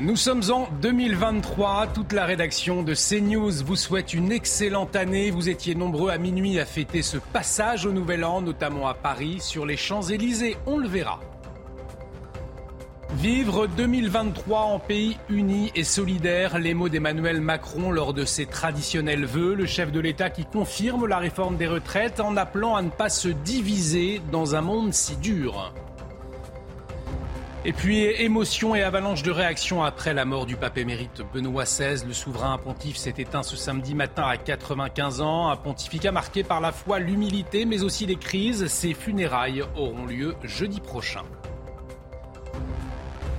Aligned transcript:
Nous 0.00 0.14
sommes 0.14 0.42
en 0.52 0.68
2023. 0.80 1.88
Toute 1.88 2.12
la 2.12 2.24
rédaction 2.24 2.84
de 2.84 2.94
CNews 2.94 3.64
vous 3.64 3.74
souhaite 3.74 4.14
une 4.14 4.30
excellente 4.30 4.94
année. 4.94 5.32
Vous 5.32 5.48
étiez 5.48 5.74
nombreux 5.74 6.10
à 6.10 6.18
minuit 6.18 6.60
à 6.60 6.64
fêter 6.64 7.02
ce 7.02 7.16
passage 7.16 7.84
au 7.84 7.90
Nouvel 7.90 8.24
An, 8.24 8.40
notamment 8.40 8.86
à 8.86 8.94
Paris, 8.94 9.38
sur 9.40 9.66
les 9.66 9.76
Champs-Élysées. 9.76 10.56
On 10.66 10.78
le 10.78 10.86
verra. 10.86 11.18
Vivre 13.14 13.66
2023 13.66 14.60
en 14.60 14.78
pays 14.78 15.16
uni 15.28 15.72
et 15.74 15.82
solidaire, 15.82 16.60
les 16.60 16.74
mots 16.74 16.88
d'Emmanuel 16.88 17.40
Macron 17.40 17.90
lors 17.90 18.14
de 18.14 18.24
ses 18.24 18.46
traditionnels 18.46 19.24
vœux, 19.24 19.54
le 19.54 19.66
chef 19.66 19.90
de 19.90 19.98
l'État 19.98 20.30
qui 20.30 20.44
confirme 20.44 21.06
la 21.06 21.18
réforme 21.18 21.56
des 21.56 21.66
retraites 21.66 22.20
en 22.20 22.36
appelant 22.36 22.76
à 22.76 22.82
ne 22.82 22.90
pas 22.90 23.08
se 23.08 23.28
diviser 23.28 24.22
dans 24.30 24.54
un 24.54 24.60
monde 24.60 24.94
si 24.94 25.16
dur. 25.16 25.72
Et 27.64 27.72
puis 27.72 28.04
émotion 28.04 28.76
et 28.76 28.82
avalanche 28.82 29.24
de 29.24 29.32
réactions 29.32 29.82
après 29.82 30.14
la 30.14 30.24
mort 30.24 30.46
du 30.46 30.54
pape 30.54 30.78
émérite 30.78 31.22
Benoît 31.34 31.64
XVI. 31.64 32.06
Le 32.06 32.12
souverain 32.12 32.56
pontife 32.56 32.96
s'est 32.96 33.14
éteint 33.18 33.42
ce 33.42 33.56
samedi 33.56 33.96
matin 33.96 34.22
à 34.22 34.36
95 34.36 35.20
ans. 35.20 35.48
Un 35.48 35.56
pontificat 35.56 36.12
marqué 36.12 36.44
par 36.44 36.60
la 36.60 36.70
foi, 36.70 37.00
l'humilité, 37.00 37.64
mais 37.64 37.82
aussi 37.82 38.06
les 38.06 38.16
crises. 38.16 38.68
Ses 38.68 38.94
funérailles 38.94 39.64
auront 39.76 40.06
lieu 40.06 40.36
jeudi 40.44 40.80
prochain. 40.80 41.24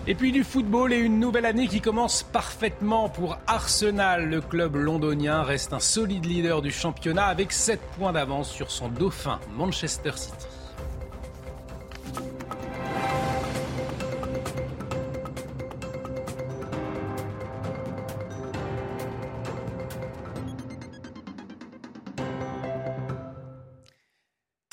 Et 0.06 0.16
puis 0.16 0.34
du 0.34 0.44
football 0.44 0.92
et 0.92 0.98
une 0.98 1.20
nouvelle 1.20 1.46
année 1.46 1.68
qui 1.68 1.80
commence 1.80 2.24
parfaitement 2.24 3.08
pour 3.08 3.38
Arsenal. 3.48 4.28
Le 4.28 4.42
club 4.42 4.76
londonien 4.76 5.44
reste 5.44 5.72
un 5.72 5.80
solide 5.80 6.26
leader 6.26 6.62
du 6.62 6.72
championnat 6.72 7.28
avec 7.28 7.54
7 7.54 7.80
points 7.98 8.12
d'avance 8.12 8.52
sur 8.52 8.70
son 8.70 8.90
dauphin 8.90 9.40
Manchester 9.56 10.12
City. 10.16 10.59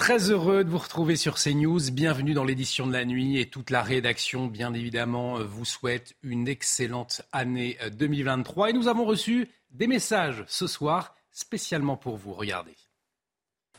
Très 0.07 0.31
heureux 0.31 0.63
de 0.63 0.71
vous 0.71 0.79
retrouver 0.79 1.17
sur 1.17 1.35
CNews. 1.35 1.91
Bienvenue 1.91 2.33
dans 2.33 2.45
l'édition 2.45 2.87
de 2.87 2.93
la 2.93 3.05
nuit 3.05 3.41
et 3.41 3.51
toute 3.51 3.71
la 3.71 3.83
rédaction, 3.83 4.47
bien 4.47 4.73
évidemment, 4.73 5.41
vous 5.41 5.65
souhaite 5.65 6.15
une 6.23 6.47
excellente 6.47 7.23
année 7.33 7.77
2023. 7.99 8.71
Et 8.71 8.73
nous 8.73 8.87
avons 8.87 9.05
reçu 9.05 9.49
des 9.73 9.89
messages 9.89 10.45
ce 10.47 10.69
soir 10.69 11.17
spécialement 11.33 11.97
pour 11.97 12.17
vous. 12.19 12.35
Regardez. 12.35 12.77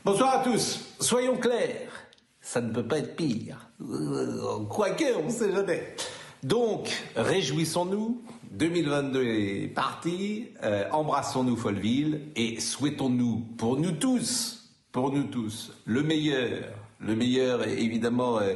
Bonsoir 0.04 0.40
à 0.40 0.44
tous. 0.44 0.80
Soyons 1.00 1.38
clairs, 1.38 1.92
ça 2.42 2.60
ne 2.60 2.74
peut 2.74 2.86
pas 2.86 2.98
être 2.98 3.16
pire. 3.16 3.70
Euh, 3.80 4.66
Quoique, 4.66 5.16
on 5.16 5.24
ne 5.24 5.30
sait 5.30 5.50
jamais. 5.50 5.96
Donc, 6.42 6.90
réjouissons-nous. 7.16 8.22
2022 8.50 9.24
est 9.24 9.68
parti. 9.68 10.48
Euh, 10.62 10.84
Embrassons-nous 10.92 11.56
Folleville 11.56 12.20
et 12.36 12.60
souhaitons-nous 12.60 13.46
pour 13.56 13.78
nous 13.78 13.92
tous 13.92 14.57
pour 14.98 15.12
nous 15.12 15.22
tous, 15.22 15.72
le 15.84 16.02
meilleur, 16.02 16.64
le 16.98 17.14
meilleur 17.14 17.62
évidemment 17.68 18.40
euh, 18.40 18.54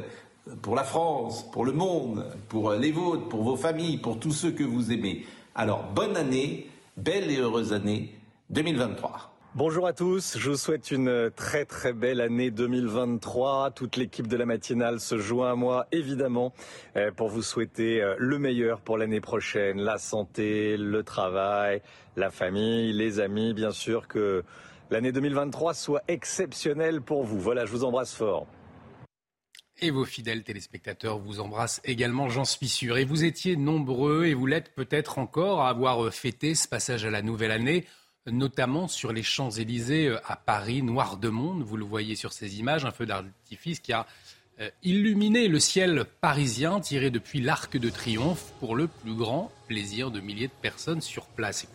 pour 0.61 0.75
la 0.75 0.83
France, 0.83 1.49
pour 1.53 1.63
le 1.63 1.71
monde, 1.71 2.25
pour 2.49 2.71
euh, 2.71 2.77
les 2.77 2.91
vôtres, 2.91 3.29
pour 3.29 3.43
vos 3.43 3.55
familles, 3.55 3.95
pour 3.95 4.19
tous 4.19 4.33
ceux 4.33 4.51
que 4.51 4.65
vous 4.65 4.91
aimez. 4.91 5.25
Alors, 5.55 5.85
bonne 5.95 6.17
année, 6.17 6.67
belle 6.97 7.31
et 7.31 7.37
heureuse 7.37 7.71
année 7.71 8.13
2023. 8.49 9.33
Bonjour 9.55 9.87
à 9.87 9.93
tous, 9.93 10.37
je 10.37 10.49
vous 10.49 10.57
souhaite 10.57 10.91
une 10.91 11.31
très 11.33 11.63
très 11.63 11.93
belle 11.93 12.19
année 12.19 12.51
2023. 12.51 13.71
Toute 13.71 13.95
l'équipe 13.95 14.27
de 14.27 14.35
la 14.35 14.45
matinale 14.45 14.99
se 14.99 15.17
joint 15.19 15.53
à 15.53 15.55
moi 15.55 15.87
évidemment 15.93 16.51
euh, 16.97 17.11
pour 17.11 17.29
vous 17.29 17.41
souhaiter 17.41 18.03
le 18.17 18.37
meilleur 18.37 18.81
pour 18.81 18.97
l'année 18.97 19.21
prochaine, 19.21 19.79
la 19.79 19.97
santé, 19.97 20.75
le 20.75 21.03
travail, 21.03 21.81
la 22.17 22.31
famille, 22.31 22.91
les 22.91 23.21
amis, 23.21 23.53
bien 23.53 23.71
sûr 23.71 24.09
que 24.09 24.43
l'année 24.89 25.11
2023 25.11 25.73
soit 25.73 26.03
exceptionnelle 26.07 27.01
pour 27.01 27.23
vous. 27.23 27.39
Voilà, 27.39 27.65
je 27.65 27.71
vous 27.71 27.83
embrasse 27.83 28.13
fort. 28.13 28.47
Et 29.81 29.91
vos 29.91 30.05
fidèles 30.05 30.43
téléspectateurs 30.43 31.17
vous 31.17 31.39
embrassent 31.39 31.81
également, 31.83 32.29
j'en 32.29 32.45
suis 32.45 32.69
sûr. 32.69 32.97
Et 32.97 33.05
vous 33.05 33.23
étiez 33.23 33.55
nombreux, 33.55 34.25
et 34.25 34.33
vous 34.33 34.45
l'êtes 34.45 34.73
peut-être 34.75 35.17
encore, 35.17 35.61
à 35.61 35.69
avoir 35.69 36.13
fêté 36.13 36.55
ce 36.55 36.67
passage 36.67 37.05
à 37.05 37.09
la 37.09 37.21
nouvelle 37.21 37.51
année, 37.51 37.85
notamment 38.27 38.87
sur 38.87 39.11
les 39.11 39.23
Champs-Élysées 39.23 40.07
euh, 40.07 40.19
à 40.25 40.35
Paris, 40.35 40.83
noir 40.83 41.17
de 41.17 41.29
monde. 41.29 41.63
Vous 41.63 41.75
le 41.75 41.85
voyez 41.85 42.15
sur 42.15 42.33
ces 42.33 42.59
images, 42.59 42.85
un 42.85 42.91
feu 42.91 43.05
d'artifice 43.05 43.79
qui 43.79 43.91
a 43.93 44.05
euh, 44.59 44.69
illuminé 44.83 45.47
le 45.47 45.59
ciel 45.59 46.05
parisien, 46.21 46.79
tiré 46.79 47.09
depuis 47.09 47.41
l'Arc 47.41 47.75
de 47.75 47.89
Triomphe, 47.89 48.53
pour 48.59 48.75
le 48.75 48.87
plus 48.87 49.15
grand 49.15 49.51
plaisir 49.67 50.11
de 50.11 50.19
milliers 50.19 50.47
de 50.47 50.53
personnes 50.61 51.01
sur 51.01 51.25
place. 51.25 51.67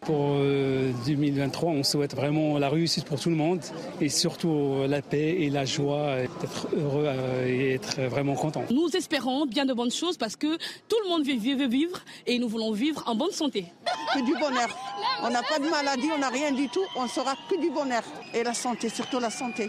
Pour 0.00 0.36
2023, 1.06 1.70
euh, 1.70 1.76
on 1.76 1.82
souhaite 1.82 2.14
vraiment 2.14 2.58
la 2.58 2.68
réussite 2.68 3.04
pour 3.04 3.20
tout 3.20 3.30
le 3.30 3.36
monde 3.36 3.60
et 4.00 4.08
surtout 4.08 4.50
euh, 4.50 4.86
la 4.86 5.02
paix 5.02 5.36
et 5.40 5.50
la 5.50 5.64
joie, 5.64 6.16
d'être 6.40 6.68
heureux 6.76 7.04
euh, 7.06 7.46
et 7.46 7.74
être 7.74 8.00
vraiment 8.02 8.34
content. 8.34 8.64
Nous 8.70 8.88
espérons 8.96 9.46
bien 9.46 9.66
de 9.66 9.74
bonnes 9.74 9.90
choses 9.90 10.16
parce 10.16 10.36
que 10.36 10.56
tout 10.88 10.96
le 11.04 11.10
monde 11.10 11.26
veut 11.26 11.66
vivre 11.66 12.00
et 12.26 12.38
nous 12.38 12.48
voulons 12.48 12.72
vivre 12.72 13.02
en 13.06 13.14
bonne 13.14 13.32
santé. 13.32 13.66
Que 14.14 14.24
du 14.24 14.32
bonheur. 14.32 14.68
On 15.22 15.30
n'a 15.30 15.42
pas 15.42 15.58
de 15.58 15.68
maladie, 15.68 16.08
on 16.14 16.18
n'a 16.18 16.28
rien 16.28 16.52
du 16.52 16.68
tout, 16.68 16.84
on 16.96 17.08
sera 17.08 17.34
que 17.50 17.60
du 17.60 17.70
bonheur. 17.70 18.02
Et 18.34 18.42
la 18.42 18.54
santé, 18.54 18.88
surtout 18.88 19.18
la 19.18 19.30
santé. 19.30 19.68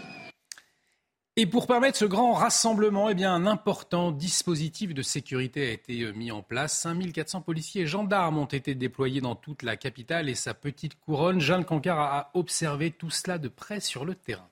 Et 1.36 1.46
pour 1.46 1.68
permettre 1.68 1.96
ce 1.96 2.04
grand 2.04 2.32
rassemblement, 2.32 3.08
eh 3.08 3.14
bien, 3.14 3.32
un 3.32 3.46
important 3.46 4.10
dispositif 4.10 4.94
de 4.94 5.02
sécurité 5.02 5.68
a 5.68 5.70
été 5.70 6.02
euh, 6.02 6.12
mis 6.12 6.32
en 6.32 6.42
place. 6.42 6.76
5400 6.80 7.40
policiers 7.42 7.82
et 7.82 7.86
gendarmes 7.86 8.38
ont 8.38 8.46
été 8.46 8.74
déployés 8.74 9.20
dans 9.20 9.36
toute 9.36 9.62
la 9.62 9.76
capitale 9.76 10.28
et 10.28 10.34
sa 10.34 10.54
petite 10.54 10.98
couronne. 10.98 11.40
Jeanne 11.40 11.64
Cancard 11.64 12.00
a 12.00 12.30
observé 12.34 12.90
tout 12.90 13.10
cela 13.10 13.38
de 13.38 13.48
près 13.48 13.78
sur 13.78 14.04
le 14.04 14.16
terrain. 14.16 14.48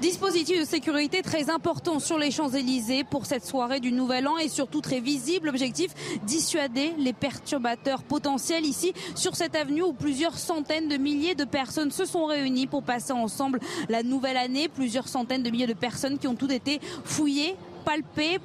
Dispositif 0.00 0.58
de 0.58 0.64
sécurité 0.64 1.20
très 1.20 1.50
important 1.50 1.98
sur 1.98 2.16
les 2.16 2.30
Champs-Élysées 2.30 3.04
pour 3.04 3.26
cette 3.26 3.44
soirée 3.44 3.80
du 3.80 3.92
Nouvel 3.92 4.26
An 4.28 4.38
et 4.38 4.48
surtout 4.48 4.80
très 4.80 4.98
visible. 4.98 5.50
Objectif 5.50 5.90
dissuader 6.24 6.94
les 6.96 7.12
perturbateurs 7.12 8.02
potentiels 8.02 8.64
ici 8.64 8.94
sur 9.14 9.36
cette 9.36 9.54
avenue 9.54 9.82
où 9.82 9.92
plusieurs 9.92 10.38
centaines 10.38 10.88
de 10.88 10.96
milliers 10.96 11.34
de 11.34 11.44
personnes 11.44 11.90
se 11.90 12.06
sont 12.06 12.24
réunies 12.24 12.66
pour 12.66 12.82
passer 12.82 13.12
ensemble 13.12 13.60
la 13.90 14.02
nouvelle 14.02 14.38
année. 14.38 14.68
Plusieurs 14.68 15.06
centaines 15.06 15.42
de 15.42 15.50
milliers 15.50 15.66
de 15.66 15.74
personnes 15.74 16.18
qui 16.18 16.26
ont 16.26 16.34
toutes 16.34 16.52
été 16.52 16.80
fouillées 17.04 17.54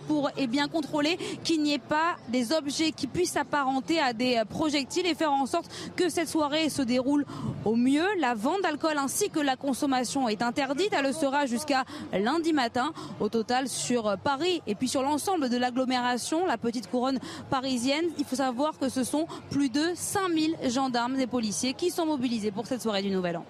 pour 0.08 0.30
eh 0.38 0.48
bien 0.48 0.68
contrôler 0.68 1.18
qu'il 1.44 1.62
n'y 1.62 1.74
ait 1.74 1.78
pas 1.78 2.16
des 2.30 2.52
objets 2.52 2.92
qui 2.92 3.08
puissent 3.08 3.34
s'apparenter 3.34 4.00
à 4.00 4.14
des 4.14 4.42
projectiles 4.50 5.06
et 5.06 5.14
faire 5.14 5.32
en 5.32 5.46
sorte 5.46 5.70
que 5.96 6.10
cette 6.10 6.30
soirée 6.30 6.70
se 6.70 6.82
déroule 6.82 7.26
au 7.64 7.76
mieux. 7.76 8.06
La 8.20 8.34
vente 8.34 8.62
d'alcool 8.64 8.98
ainsi 8.98 9.30
que 9.30 9.40
la 9.40 9.56
consommation 9.56 10.28
est 10.28 10.42
interdite. 10.42 10.90
Elle 10.92 11.06
le 11.06 11.14
sera 11.14 11.46
jusqu'à 11.46 11.84
lundi 12.14 12.54
matin. 12.54 12.92
Au 13.20 13.30
total 13.30 13.68
sur 13.68 14.18
Paris 14.24 14.62
et 14.68 14.76
puis 14.76 14.88
sur 14.88 15.04
l'ensemble 15.04 15.50
de 15.50 15.58
l'agglomération, 15.58 16.46
la 16.46 16.58
petite 16.58 16.90
couronne 16.90 17.20
parisienne, 17.50 18.06
il 18.18 18.26
faut 18.26 18.36
savoir 18.36 18.78
que 18.80 18.90
ce 18.90 19.04
sont 19.04 19.28
plus 19.52 19.70
de 19.70 19.92
5000 19.96 20.56
gendarmes 20.70 21.20
et 21.20 21.28
policiers 21.28 21.74
qui 21.74 21.92
sont 21.92 22.06
mobilisés 22.06 22.52
pour 22.52 22.66
cette 22.66 22.82
soirée 22.82 23.02
du 23.02 23.12
Nouvel 23.12 23.38
An. 23.38 23.46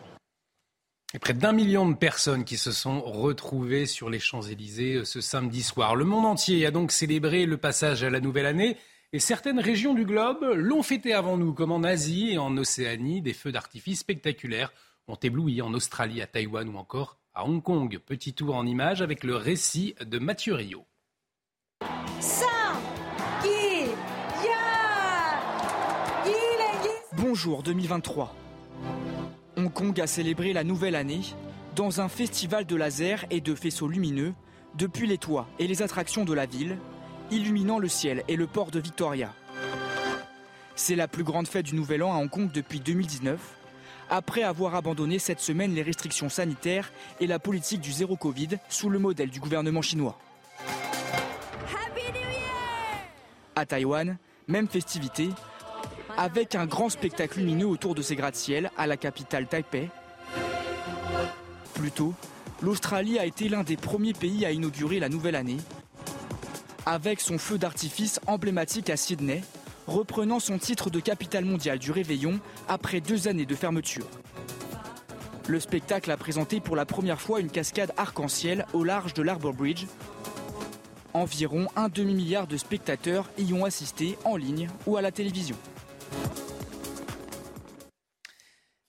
Et 1.15 1.19
près 1.19 1.33
d'un 1.33 1.53
million 1.53 1.88
de 1.88 1.95
personnes 1.95 2.44
qui 2.44 2.57
se 2.57 2.73
sont 2.73 3.00
retrouvées 3.00 3.85
sur 3.85 4.09
les 4.09 4.19
Champs-Élysées 4.19 4.95
euh, 4.95 5.06
ce 5.06 5.21
samedi 5.21 5.63
soir. 5.63 5.95
Le 5.95 6.03
monde 6.03 6.25
entier 6.25 6.65
a 6.65 6.71
donc 6.71 6.91
célébré 6.91 7.45
le 7.45 7.56
passage 7.56 8.03
à 8.03 8.09
la 8.09 8.19
nouvelle 8.19 8.45
année 8.45 8.75
et 9.13 9.19
certaines 9.19 9.62
régions 9.62 9.94
du 9.94 10.03
globe 10.03 10.44
l'ont 10.56 10.83
fêté 10.83 11.13
avant 11.13 11.38
nous, 11.38 11.53
comme 11.53 11.71
en 11.71 11.83
Asie 11.83 12.31
et 12.31 12.38
en 12.38 12.57
Océanie. 12.57 13.21
Des 13.21 13.31
feux 13.31 13.53
d'artifice 13.53 14.00
spectaculaires 14.00 14.73
ont 15.07 15.15
ébloui 15.15 15.62
en 15.62 15.73
Australie, 15.73 16.21
à 16.21 16.27
Taïwan 16.27 16.67
ou 16.67 16.75
encore 16.77 17.17
à 17.33 17.45
Hong 17.45 17.63
Kong. 17.63 17.97
Petit 18.06 18.33
tour 18.33 18.53
en 18.53 18.65
images 18.65 19.01
avec 19.01 19.23
le 19.23 19.38
récit 19.38 19.95
de 20.06 20.19
Mathieu 20.19 20.56
Rio. 20.56 20.85
Bonjour 27.13 27.63
2023. 27.63 28.35
Hong 29.57 29.72
Kong 29.72 30.00
a 30.02 30.07
célébré 30.07 30.52
la 30.52 30.66
nouvelle 30.66 30.96
année 30.96 31.22
dans 31.75 32.02
un 32.02 32.10
festival 32.10 32.66
de 32.66 32.75
lasers 32.75 33.25
et 33.30 33.40
de 33.40 33.56
faisceaux 33.56 33.88
lumineux 33.88 34.34
depuis 34.75 35.07
les 35.07 35.18
toits 35.18 35.48
et 35.60 35.68
les 35.68 35.81
attractions 35.81 36.25
de 36.25 36.34
la 36.34 36.46
ville, 36.46 36.78
illuminant 37.31 37.80
le 37.80 37.88
ciel 37.88 38.24
et 38.28 38.36
le 38.36 38.48
port 38.48 38.72
de 38.72 38.80
Victoria. 38.80 39.34
C'est 40.75 40.96
la 40.96 41.07
plus 41.07 41.24
grande 41.24 41.48
fête 41.48 41.66
du 41.66 41.75
Nouvel 41.75 42.04
An 42.04 42.13
à 42.13 42.18
Hong 42.18 42.30
Kong 42.30 42.52
depuis 42.54 42.81
2019, 42.81 43.40
après 44.10 44.44
avoir 44.44 44.75
abandonné 44.75 45.19
cette 45.19 45.40
semaine 45.40 45.74
les 45.74 45.81
restrictions 45.81 46.30
sanitaires 46.30 46.92
et 47.22 47.28
la 47.28 47.40
politique 47.40 47.80
du 47.80 47.94
zéro 47.94 48.18
Covid 48.18 48.50
sous 48.68 48.90
le 48.90 49.00
modèle 49.00 49.30
du 49.30 49.40
gouvernement 49.40 49.81
chinois. 49.81 50.19
À 53.56 53.66
Taïwan, 53.66 54.18
même 54.50 54.68
festivité, 54.68 55.30
avec 56.17 56.56
un 56.56 56.65
grand 56.65 56.89
spectacle 56.89 57.39
lumineux 57.39 57.67
autour 57.67 57.95
de 57.95 58.01
ces 58.01 58.15
gratte-ciel 58.15 58.71
à 58.77 58.88
la 58.88 58.97
capitale 58.97 59.47
Taipei. 59.47 59.89
Plus 61.73 61.91
tôt, 61.91 62.13
l'Australie 62.62 63.19
a 63.19 63.25
été 63.25 63.50
l'un 63.50 63.63
des 63.63 63.77
premiers 63.77 64.13
pays 64.13 64.45
à 64.45 64.51
inaugurer 64.51 65.00
la 65.00 65.09
nouvelle 65.09 65.35
année, 65.35 65.57
avec 66.85 67.19
son 67.19 67.38
feu 67.38 67.57
d'artifice 67.57 68.19
emblématique 68.27 68.89
à 68.89 68.97
Sydney, 68.97 69.44
reprenant 69.88 70.39
son 70.39 70.57
titre 70.57 70.89
de 70.89 71.00
capitale 71.00 71.45
mondiale 71.45 71.79
du 71.79 71.91
réveillon 71.91 72.39
après 72.67 73.01
deux 73.01 73.27
années 73.27 73.45
de 73.45 73.56
fermeture. 73.56 74.07
Le 75.47 75.59
spectacle 75.59 76.09
a 76.09 76.17
présenté 76.17 76.59
pour 76.59 76.75
la 76.75 76.85
première 76.85 77.21
fois 77.21 77.39
une 77.39 77.51
cascade 77.51 77.94
arc-en-ciel 77.97 78.65
au 78.73 78.83
large 78.83 79.13
de 79.13 79.21
l'Arbor 79.21 79.53
Bridge. 79.53 79.85
Environ 81.13 81.67
un 81.75 81.88
demi-milliard 81.88 82.47
de 82.47 82.57
spectateurs 82.57 83.29
y 83.38 83.53
ont 83.53 83.63
assisté 83.63 84.17
en 84.25 84.38
ligne 84.38 84.69
ou 84.88 84.97
à 84.97 85.01
la 85.01 85.12
télévision. 85.12 85.56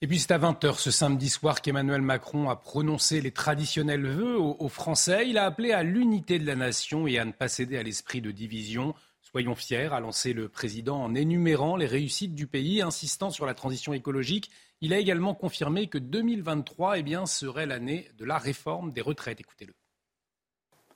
Et 0.02 0.06
puis 0.06 0.18
c'est 0.18 0.32
à 0.32 0.38
20h 0.38 0.76
ce 0.76 0.90
samedi 0.90 1.30
soir 1.30 1.62
qu'Emmanuel 1.62 2.02
Macron 2.02 2.50
a 2.50 2.56
prononcé 2.56 3.22
les 3.22 3.30
traditionnels 3.30 4.06
vœux 4.06 4.38
aux, 4.38 4.68
Français. 4.68 5.26
Il 5.26 5.38
a 5.38 5.46
appelé 5.46 5.72
à 5.72 5.82
l'unité 5.82 6.38
de 6.38 6.44
la 6.44 6.54
nation 6.54 7.06
et 7.06 7.18
à 7.18 7.24
ne 7.24 7.32
pas 7.32 7.48
céder 7.48 7.78
à 7.78 7.82
l'esprit 7.82 8.20
de 8.20 8.30
division. 8.30 8.94
Soyons 9.22 9.54
fiers, 9.54 9.88
a 9.94 10.00
lancé 10.00 10.34
le 10.34 10.50
président 10.50 11.02
en 11.02 11.14
énumérant 11.14 11.76
les 11.76 11.86
réussites 11.86 12.34
du 12.34 12.46
pays, 12.46 12.82
insistant 12.82 13.30
sur 13.30 13.46
la 13.46 13.54
transition 13.54 13.94
écologique. 13.94 14.50
Il 14.82 14.92
a 14.92 14.98
également 14.98 15.34
confirmé 15.34 15.86
que 15.86 15.96
2023 15.96 16.98
eh 16.98 17.02
bien, 17.02 17.24
serait 17.24 17.64
l'année 17.64 18.10
de 18.18 18.26
la 18.26 18.36
réforme 18.36 18.92
des 18.92 19.00
retraites. 19.00 19.40
Écoutez-le. 19.40 19.72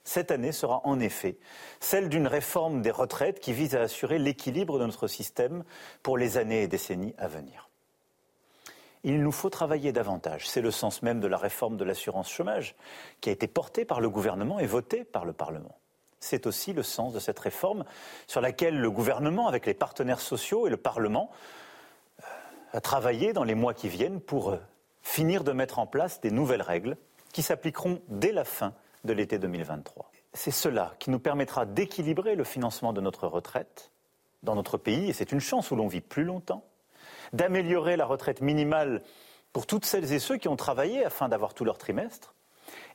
Cette 0.03 0.29
année 0.29 0.51
sera 0.51 0.81
en 0.85 0.99
effet 0.99 1.39
celle 1.79 2.07
d'une 2.07 2.27
réforme 2.27 2.83
des 2.83 2.91
retraites 2.91 3.39
qui 3.39 3.53
vise 3.53 3.73
à 3.73 3.81
assurer 3.81 4.19
l'équilibre 4.19 4.77
de 4.77 4.85
notre 4.85 5.07
système 5.07 5.63
pour 6.03 6.19
les 6.19 6.37
années 6.37 6.61
et 6.61 6.67
décennies 6.67 7.15
à 7.17 7.27
venir 7.27 7.70
il 9.03 9.21
nous 9.21 9.31
faut 9.31 9.49
travailler 9.49 9.91
davantage. 9.91 10.47
C'est 10.47 10.61
le 10.61 10.71
sens 10.71 11.01
même 11.01 11.19
de 11.19 11.27
la 11.27 11.37
réforme 11.37 11.77
de 11.77 11.83
l'assurance 11.83 12.29
chômage 12.29 12.75
qui 13.19 13.29
a 13.29 13.31
été 13.31 13.47
portée 13.47 13.85
par 13.85 14.01
le 14.01 14.09
gouvernement 14.09 14.59
et 14.59 14.67
votée 14.67 15.03
par 15.03 15.25
le 15.25 15.33
Parlement. 15.33 15.77
C'est 16.19 16.45
aussi 16.45 16.71
le 16.71 16.83
sens 16.83 17.13
de 17.13 17.19
cette 17.19 17.39
réforme 17.39 17.83
sur 18.27 18.41
laquelle 18.41 18.79
le 18.79 18.91
gouvernement, 18.91 19.47
avec 19.47 19.65
les 19.65 19.73
partenaires 19.73 20.19
sociaux 20.19 20.67
et 20.67 20.69
le 20.69 20.77
Parlement, 20.77 21.31
euh, 22.19 22.23
a 22.73 22.81
travaillé 22.81 23.33
dans 23.33 23.43
les 23.43 23.55
mois 23.55 23.73
qui 23.73 23.89
viennent 23.89 24.21
pour 24.21 24.51
euh, 24.51 24.57
finir 25.01 25.43
de 25.43 25.51
mettre 25.51 25.79
en 25.79 25.87
place 25.87 26.21
des 26.21 26.29
nouvelles 26.29 26.61
règles 26.61 26.95
qui 27.33 27.41
s'appliqueront 27.41 28.01
dès 28.07 28.31
la 28.31 28.45
fin 28.45 28.73
de 29.03 29.13
l'été 29.13 29.39
2023. 29.39 30.11
C'est 30.33 30.51
cela 30.51 30.93
qui 30.99 31.09
nous 31.09 31.19
permettra 31.19 31.65
d'équilibrer 31.65 32.35
le 32.35 32.43
financement 32.43 32.93
de 32.93 33.01
notre 33.01 33.27
retraite 33.27 33.91
dans 34.43 34.55
notre 34.55 34.77
pays, 34.77 35.09
et 35.09 35.13
c'est 35.13 35.31
une 35.31 35.39
chance 35.39 35.71
où 35.71 35.75
l'on 35.75 35.87
vit 35.87 36.01
plus 36.01 36.23
longtemps, 36.23 36.63
d'améliorer 37.33 37.97
la 37.97 38.05
retraite 38.05 38.41
minimale 38.41 39.03
pour 39.53 39.65
toutes 39.67 39.85
celles 39.85 40.13
et 40.13 40.19
ceux 40.19 40.37
qui 40.37 40.47
ont 40.47 40.55
travaillé 40.55 41.05
afin 41.05 41.29
d'avoir 41.29 41.53
tout 41.53 41.65
leur 41.65 41.77
trimestre, 41.77 42.35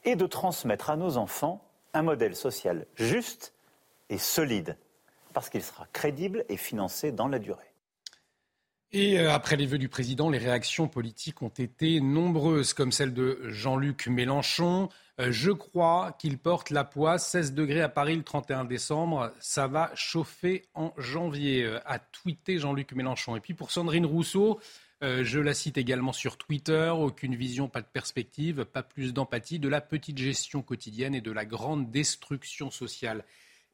et 0.05 0.17
de 0.17 0.27
transmettre 0.27 0.91
à 0.91 0.97
nos 0.97 1.17
enfants 1.17 1.63
un 1.93 2.03
modèle 2.03 2.37
social 2.37 2.87
juste 2.95 3.53
et 4.09 4.19
solide, 4.19 4.77
parce 5.33 5.51
qu'il 5.51 5.63
sera 5.63 5.87
crédible 5.93 6.45
et 6.49 6.57
financé 6.57 7.13
dans 7.13 7.29
la 7.29 7.39
durée. 7.39 7.73
Et 8.93 9.19
euh, 9.19 9.33
après 9.33 9.57
les 9.57 9.67
vœux 9.67 9.79
du 9.79 9.89
président, 9.89 10.31
les 10.31 10.39
réactions 10.39 10.87
politiques 10.87 11.43
ont 11.43 11.49
été 11.49 12.01
nombreuses, 12.01 12.73
comme 12.73 12.93
celle 12.93 13.13
de 13.13 13.41
Jean-Luc 13.45 14.07
Mélenchon. 14.07 14.89
Euh, 15.21 15.33
je 15.33 15.51
crois 15.51 16.17
qu'il 16.19 16.39
porte 16.39 16.71
la 16.71 16.85
poisse. 16.85 17.29
16 17.31 17.55
degrés 17.55 17.81
à 17.83 17.89
Paris 17.89 18.15
le 18.15 18.23
31 18.23 18.65
décembre. 18.65 19.33
Ça 19.41 19.67
va 19.67 19.91
chauffer 19.95 20.67
en 20.75 20.95
janvier, 20.99 21.65
euh, 21.65 21.81
a 21.85 21.99
tweeté 21.99 22.59
Jean-Luc 22.59 22.93
Mélenchon. 22.93 23.35
Et 23.35 23.41
puis 23.41 23.55
pour 23.55 23.73
Sandrine 23.73 24.07
Rousseau, 24.07 24.61
je 25.03 25.39
la 25.39 25.53
cite 25.53 25.77
également 25.77 26.13
sur 26.13 26.39
Twitter. 26.39 26.89
Aucune 26.89 27.37
vision, 27.37 27.69
pas 27.69 27.83
de 27.83 27.87
perspective, 27.87 28.65
pas 28.65 28.83
plus 28.83 29.13
d'empathie, 29.13 29.59
de 29.59 29.69
la 29.69 29.83
petite 29.83 30.17
gestion 30.17 30.63
quotidienne 30.63 31.15
et 31.15 31.21
de 31.21 31.31
la 31.31 31.45
grande 31.45 31.91
destruction 31.91 32.71
sociale 32.71 33.23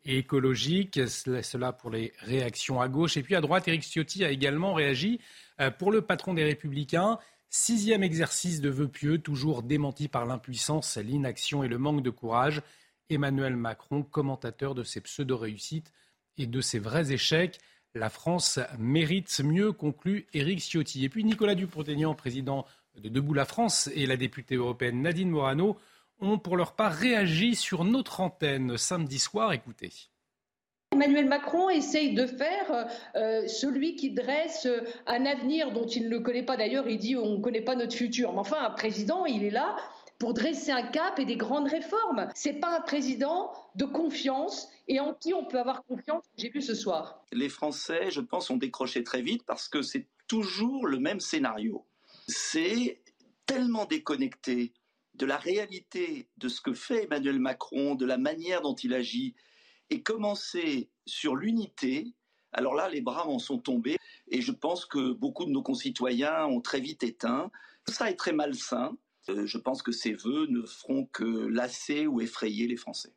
écologique. 0.04 1.00
Cela 1.08 1.72
pour 1.72 1.90
les 1.90 2.12
réactions 2.20 2.80
à 2.80 2.88
gauche. 2.88 3.16
Et 3.16 3.22
puis 3.22 3.34
à 3.34 3.40
droite, 3.40 3.68
Éric 3.68 3.82
Ciotti 3.82 4.24
a 4.24 4.30
également 4.30 4.74
réagi 4.74 5.20
euh, 5.60 5.70
pour 5.70 5.92
le 5.92 6.02
patron 6.02 6.34
des 6.34 6.44
Républicains. 6.44 7.18
Sixième 7.50 8.02
exercice 8.02 8.60
de 8.60 8.70
vœux 8.70 8.88
pieux, 8.88 9.18
toujours 9.18 9.62
démenti 9.62 10.08
par 10.08 10.24
l'impuissance, 10.24 10.96
l'inaction 10.96 11.62
et 11.62 11.68
le 11.68 11.78
manque 11.78 12.02
de 12.02 12.10
courage. 12.10 12.62
Emmanuel 13.10 13.56
Macron, 13.56 14.02
commentateur 14.02 14.74
de 14.74 14.82
ses 14.82 15.02
pseudo-réussites 15.02 15.92
et 16.38 16.46
de 16.46 16.60
ses 16.60 16.78
vrais 16.78 17.12
échecs. 17.12 17.58
La 17.94 18.08
France 18.08 18.58
mérite 18.78 19.38
mieux, 19.44 19.72
conclut 19.72 20.26
Éric 20.32 20.60
Ciotti. 20.60 21.04
Et 21.04 21.10
puis 21.10 21.24
Nicolas 21.24 21.54
Dupont-Aignan, 21.54 22.14
président 22.14 22.64
de 22.96 23.10
Debout 23.10 23.34
la 23.34 23.44
France, 23.44 23.90
et 23.94 24.06
la 24.06 24.16
députée 24.16 24.54
européenne 24.54 25.02
Nadine 25.02 25.28
Morano 25.28 25.78
ont 26.22 26.38
pour 26.38 26.56
leur 26.56 26.74
part 26.74 26.92
réagi 26.92 27.54
sur 27.54 27.84
notre 27.84 28.20
antenne 28.20 28.78
samedi 28.78 29.18
soir. 29.18 29.52
Écoutez. 29.52 29.92
Emmanuel 30.92 31.26
Macron 31.26 31.70
essaye 31.70 32.14
de 32.14 32.26
faire 32.26 32.86
euh, 33.16 33.46
celui 33.48 33.96
qui 33.96 34.10
dresse 34.10 34.68
un 35.06 35.24
avenir 35.24 35.72
dont 35.72 35.86
il 35.86 36.08
ne 36.08 36.18
connaît 36.18 36.44
pas 36.44 36.56
d'ailleurs. 36.56 36.88
Il 36.88 36.98
dit 36.98 37.16
on 37.16 37.38
ne 37.38 37.42
connaît 37.42 37.62
pas 37.62 37.74
notre 37.74 37.94
futur. 37.94 38.32
Mais 38.32 38.38
enfin, 38.38 38.62
un 38.62 38.70
président, 38.70 39.24
il 39.24 39.42
est 39.42 39.50
là 39.50 39.76
pour 40.18 40.34
dresser 40.34 40.70
un 40.70 40.84
cap 40.84 41.18
et 41.18 41.24
des 41.24 41.36
grandes 41.36 41.68
réformes. 41.68 42.28
C'est 42.34 42.60
pas 42.60 42.76
un 42.76 42.80
président 42.80 43.50
de 43.74 43.84
confiance 43.84 44.68
et 44.86 45.00
en 45.00 45.14
qui 45.14 45.34
on 45.34 45.44
peut 45.44 45.58
avoir 45.58 45.82
confiance. 45.82 46.22
J'ai 46.36 46.50
vu 46.50 46.62
ce 46.62 46.74
soir. 46.74 47.24
Les 47.32 47.48
Français, 47.48 48.10
je 48.10 48.20
pense, 48.20 48.48
ont 48.50 48.56
décroché 48.56 49.02
très 49.02 49.22
vite 49.22 49.42
parce 49.44 49.68
que 49.68 49.82
c'est 49.82 50.06
toujours 50.28 50.86
le 50.86 50.98
même 51.00 51.18
scénario. 51.18 51.84
C'est 52.28 53.02
tellement 53.46 53.84
déconnecté 53.84 54.72
de 55.14 55.26
la 55.26 55.36
réalité 55.36 56.28
de 56.38 56.48
ce 56.48 56.60
que 56.60 56.74
fait 56.74 57.04
Emmanuel 57.04 57.38
Macron, 57.38 57.94
de 57.94 58.06
la 58.06 58.18
manière 58.18 58.62
dont 58.62 58.74
il 58.74 58.94
agit, 58.94 59.34
et 59.90 60.02
commencer 60.02 60.90
sur 61.06 61.36
l'unité, 61.36 62.14
alors 62.52 62.74
là, 62.74 62.88
les 62.88 63.00
bras 63.00 63.26
en 63.26 63.38
sont 63.38 63.58
tombés. 63.58 63.96
Et 64.28 64.40
je 64.40 64.52
pense 64.52 64.84
que 64.86 65.12
beaucoup 65.12 65.44
de 65.44 65.50
nos 65.50 65.62
concitoyens 65.62 66.44
ont 66.46 66.60
très 66.60 66.80
vite 66.80 67.02
éteint. 67.02 67.50
Ça 67.88 68.10
est 68.10 68.16
très 68.16 68.32
malsain. 68.32 68.96
Euh, 69.28 69.46
je 69.46 69.58
pense 69.58 69.82
que 69.82 69.92
ces 69.92 70.12
vœux 70.12 70.46
ne 70.48 70.62
feront 70.62 71.06
que 71.06 71.46
lasser 71.48 72.06
ou 72.06 72.20
effrayer 72.20 72.66
les 72.66 72.76
Français. 72.76 73.12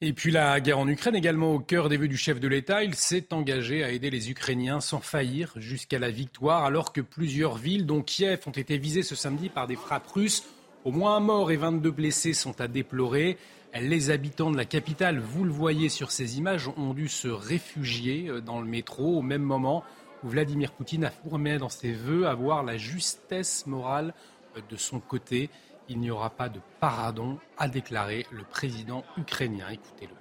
Et 0.00 0.12
puis 0.12 0.32
la 0.32 0.60
guerre 0.60 0.80
en 0.80 0.88
Ukraine 0.88 1.14
également 1.14 1.54
au 1.54 1.60
cœur 1.60 1.88
des 1.88 1.96
vœux 1.96 2.08
du 2.08 2.16
chef 2.16 2.40
de 2.40 2.48
l'État. 2.48 2.84
Il 2.84 2.94
s'est 2.94 3.32
engagé 3.32 3.82
à 3.84 3.90
aider 3.90 4.10
les 4.10 4.30
Ukrainiens 4.30 4.80
sans 4.80 5.00
faillir 5.00 5.52
jusqu'à 5.56 5.98
la 5.98 6.10
victoire, 6.10 6.64
alors 6.64 6.92
que 6.92 7.00
plusieurs 7.00 7.56
villes, 7.56 7.86
dont 7.86 8.02
Kiev, 8.02 8.40
ont 8.46 8.50
été 8.50 8.76
visées 8.76 9.02
ce 9.02 9.14
samedi 9.14 9.48
par 9.48 9.66
des 9.66 9.76
frappes 9.76 10.08
russes. 10.08 10.42
Au 10.84 10.90
moins 10.90 11.16
un 11.16 11.20
mort 11.20 11.50
et 11.50 11.56
22 11.56 11.90
blessés 11.90 12.34
sont 12.34 12.60
à 12.60 12.68
déplorer. 12.68 13.38
Les 13.80 14.10
habitants 14.10 14.50
de 14.50 14.58
la 14.58 14.66
capitale, 14.66 15.18
vous 15.18 15.44
le 15.44 15.50
voyez 15.50 15.88
sur 15.88 16.10
ces 16.10 16.36
images, 16.36 16.68
ont 16.76 16.92
dû 16.92 17.08
se 17.08 17.28
réfugier 17.28 18.28
euh, 18.28 18.42
dans 18.42 18.60
le 18.60 18.66
métro 18.66 19.16
au 19.16 19.22
même 19.22 19.42
moment 19.42 19.82
où 20.22 20.28
Vladimir 20.28 20.72
Poutine 20.72 21.06
affirmait 21.06 21.56
dans 21.56 21.70
ses 21.70 21.94
voeux 21.94 22.26
avoir 22.26 22.62
la 22.62 22.76
justesse 22.76 23.66
morale 23.66 24.12
euh, 24.58 24.60
de 24.68 24.76
son 24.76 25.00
côté. 25.00 25.48
Il 25.88 26.00
n'y 26.00 26.10
aura 26.10 26.28
pas 26.28 26.50
de 26.50 26.60
pardon, 26.80 27.38
a 27.56 27.66
déclaré 27.66 28.26
le 28.30 28.44
président 28.44 29.04
ukrainien. 29.16 29.68
Écoutez-le. 29.72 30.14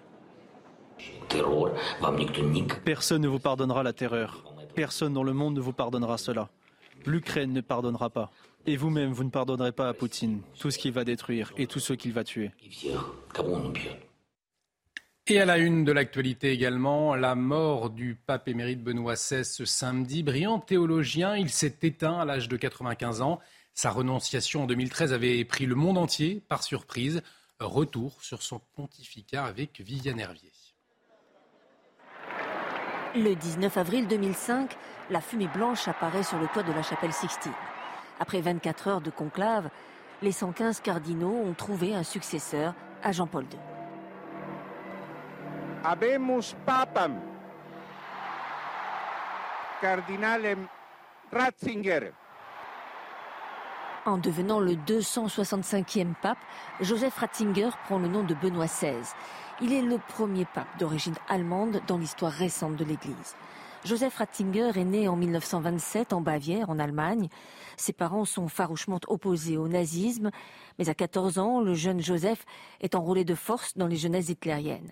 Personne 2.86 3.22
ne 3.22 3.28
vous 3.28 3.40
pardonnera 3.40 3.84
la 3.84 3.92
terreur. 3.92 4.46
Personne 4.76 5.12
dans 5.12 5.24
le 5.24 5.34
monde 5.34 5.56
ne 5.56 5.62
vous 5.62 5.74
pardonnera 5.74 6.18
cela. 6.18 6.48
L'Ukraine 7.06 7.52
ne 7.52 7.60
pardonnera 7.60 8.10
pas. 8.10 8.32
Et 8.66 8.78
vous-même, 8.78 9.12
vous 9.12 9.26
ne 9.26 9.30
pardonnerez 9.30 9.74
pas 9.74 9.90
à 9.90 9.94
Poutine 9.94 10.42
tout 10.58 10.72
ce 10.72 10.78
qu'il 10.78 10.94
va 10.94 11.04
détruire 11.04 11.52
et 11.58 11.68
tout 11.68 11.80
ce 11.80 11.94
qu'il 11.94 12.14
va 12.14 12.24
tuer. 12.24 12.52
Et 15.28 15.40
à 15.40 15.46
la 15.46 15.58
une 15.58 15.84
de 15.84 15.92
l'actualité 15.92 16.52
également, 16.52 17.16
la 17.16 17.36
mort 17.36 17.90
du 17.90 18.16
pape 18.16 18.48
émérite 18.48 18.82
Benoît 18.82 19.16
XVI 19.16 19.44
ce 19.44 19.66
samedi. 19.66 20.24
Brillant 20.24 20.60
théologien, 20.60 21.36
il 21.36 21.50
s'est 21.50 21.78
éteint 21.82 22.20
à 22.20 22.26
l'âge 22.26 22.48
de 22.48 22.56
95 22.56 23.22
ans. 23.22 23.40
Sa 23.74 23.90
renonciation 23.90 24.64
en 24.64 24.66
2013 24.68 25.14
avait 25.14 25.44
pris 25.46 25.66
le 25.66 25.76
monde 25.76 25.98
entier 25.98 26.42
par 26.48 26.64
surprise. 26.64 27.22
Retour 27.60 28.22
sur 28.22 28.42
son 28.42 28.60
pontificat 28.76 29.46
avec 29.46 29.82
Viviane 29.82 30.20
Hervier. 30.20 30.52
Le 33.16 33.36
19 33.36 33.78
avril 33.78 34.08
2005, 34.08 34.76
la 35.10 35.22
fumée 35.22 35.48
blanche 35.54 35.88
apparaît 35.88 36.24
sur 36.24 36.40
le 36.40 36.48
toit 36.48 36.64
de 36.64 36.72
la 36.72 36.82
chapelle 36.82 37.14
Sixtine. 37.14 37.52
Après 38.20 38.42
24 38.42 38.88
heures 38.88 39.02
de 39.02 39.10
conclave, 39.10 39.70
les 40.22 40.32
115 40.32 40.80
cardinaux 40.82 41.44
ont 41.46 41.54
trouvé 41.54 41.96
un 41.96 42.04
successeur 42.04 42.74
à 43.04 43.12
Jean-Paul 43.12 43.44
II. 43.44 43.60
Habemus 45.84 46.56
papam 46.66 47.20
cardinalem 49.82 50.68
Ratzinger. 51.34 52.14
En 54.06 54.18
devenant 54.18 54.60
le 54.60 54.76
265e 54.76 56.14
pape, 56.22 56.38
Joseph 56.80 57.18
Ratzinger 57.18 57.70
prend 57.86 58.00
le 58.00 58.08
nom 58.08 58.24
de 58.24 58.34
Benoît 58.34 58.68
XVI. 58.68 59.14
Il 59.62 59.74
est 59.74 59.82
le 59.82 59.98
premier 59.98 60.46
pape 60.46 60.78
d'origine 60.80 61.16
allemande 61.28 61.82
dans 61.88 61.98
l'histoire 61.98 62.32
récente 62.32 62.76
de 62.76 62.86
l'Église. 62.86 63.36
Joseph 63.86 64.16
Ratzinger 64.16 64.72
est 64.76 64.86
né 64.86 65.10
en 65.10 65.18
1927 65.18 66.14
en 66.14 66.22
Bavière, 66.22 66.70
en 66.70 66.80
Allemagne. 66.80 67.28
Ses 67.76 67.92
parents 67.92 68.24
sont 68.24 68.48
farouchement 68.48 69.00
opposés 69.08 69.58
au 69.58 69.68
nazisme, 69.68 70.32
mais 70.80 70.88
à 70.88 70.94
14 70.94 71.38
ans, 71.38 71.60
le 71.60 71.74
jeune 71.74 72.00
Joseph 72.00 72.46
est 72.80 72.96
enrôlé 72.96 73.26
de 73.26 73.36
force 73.36 73.78
dans 73.78 73.88
les 73.88 73.98
jeunesses 73.98 74.30
hitlériennes. 74.30 74.92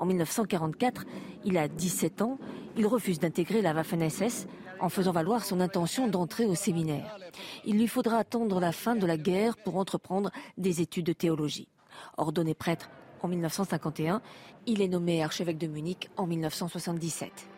En 0.00 0.06
1944, 0.06 1.04
il 1.44 1.56
a 1.56 1.68
17 1.68 2.22
ans, 2.22 2.38
il 2.76 2.88
refuse 2.88 3.20
d'intégrer 3.20 3.62
la 3.62 3.72
Waffen-SS 3.72 4.48
en 4.80 4.88
faisant 4.88 5.12
valoir 5.12 5.44
son 5.44 5.60
intention 5.60 6.08
d'entrer 6.08 6.44
au 6.44 6.56
séminaire. 6.56 7.16
Il 7.64 7.78
lui 7.78 7.86
faudra 7.86 8.18
attendre 8.18 8.58
la 8.58 8.72
fin 8.72 8.96
de 8.96 9.06
la 9.06 9.16
guerre 9.16 9.56
pour 9.56 9.76
entreprendre 9.76 10.32
des 10.58 10.80
études 10.80 11.06
de 11.06 11.12
théologie. 11.12 11.68
Ordonné 12.16 12.54
prêtre 12.54 12.90
en 13.22 13.28
1951, 13.28 14.20
il 14.66 14.82
est 14.82 14.88
nommé 14.88 15.22
archevêque 15.22 15.58
de 15.58 15.68
Munich 15.68 16.10
en 16.16 16.26
1977. 16.26 17.53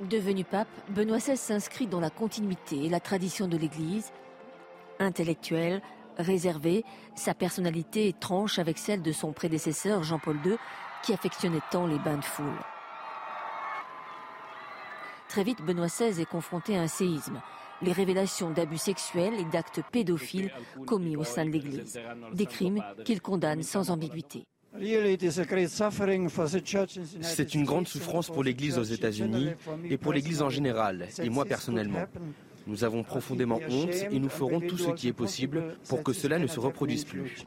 Devenu 0.00 0.44
pape, 0.44 0.68
Benoît 0.90 1.18
XVI 1.18 1.36
s'inscrit 1.36 1.88
dans 1.88 1.98
la 1.98 2.10
continuité 2.10 2.84
et 2.84 2.88
la 2.88 3.00
tradition 3.00 3.48
de 3.48 3.56
l'Église. 3.56 4.12
Intellectuel, 5.00 5.82
réservé, 6.18 6.84
sa 7.16 7.34
personnalité 7.34 8.14
tranche 8.20 8.60
avec 8.60 8.78
celle 8.78 9.02
de 9.02 9.10
son 9.10 9.32
prédécesseur 9.32 10.04
Jean-Paul 10.04 10.38
II, 10.44 10.56
qui 11.02 11.12
affectionnait 11.12 11.58
tant 11.72 11.86
les 11.86 11.98
bains 11.98 12.18
de 12.18 12.24
foule. 12.24 12.46
Très 15.28 15.42
vite, 15.42 15.62
Benoît 15.62 15.86
XVI 15.88 16.20
est 16.20 16.30
confronté 16.30 16.76
à 16.76 16.82
un 16.82 16.88
séisme, 16.88 17.40
les 17.82 17.92
révélations 17.92 18.50
d'abus 18.50 18.78
sexuels 18.78 19.34
et 19.34 19.44
d'actes 19.44 19.82
pédophiles 19.90 20.52
commis 20.86 21.16
au 21.16 21.24
sein 21.24 21.44
de 21.44 21.50
l'Église, 21.50 22.00
des 22.32 22.46
crimes 22.46 22.84
qu'il 23.04 23.20
condamne 23.20 23.64
sans 23.64 23.90
ambiguïté. 23.90 24.44
C'est 27.20 27.54
une 27.54 27.64
grande 27.64 27.88
souffrance 27.88 28.28
pour 28.28 28.44
l'Église 28.44 28.78
aux 28.78 28.82
États-Unis 28.82 29.48
et 29.88 29.96
pour 29.96 30.12
l'Église 30.12 30.42
en 30.42 30.50
général, 30.50 31.08
et 31.22 31.30
moi 31.30 31.44
personnellement. 31.44 32.04
Nous 32.66 32.84
avons 32.84 33.02
profondément 33.02 33.60
honte 33.70 33.94
et 34.10 34.18
nous 34.18 34.28
ferons 34.28 34.60
tout 34.60 34.76
ce 34.76 34.90
qui 34.90 35.08
est 35.08 35.12
possible 35.12 35.76
pour 35.88 36.02
que 36.02 36.12
cela 36.12 36.38
ne 36.38 36.46
se 36.46 36.60
reproduise 36.60 37.04
plus. 37.04 37.44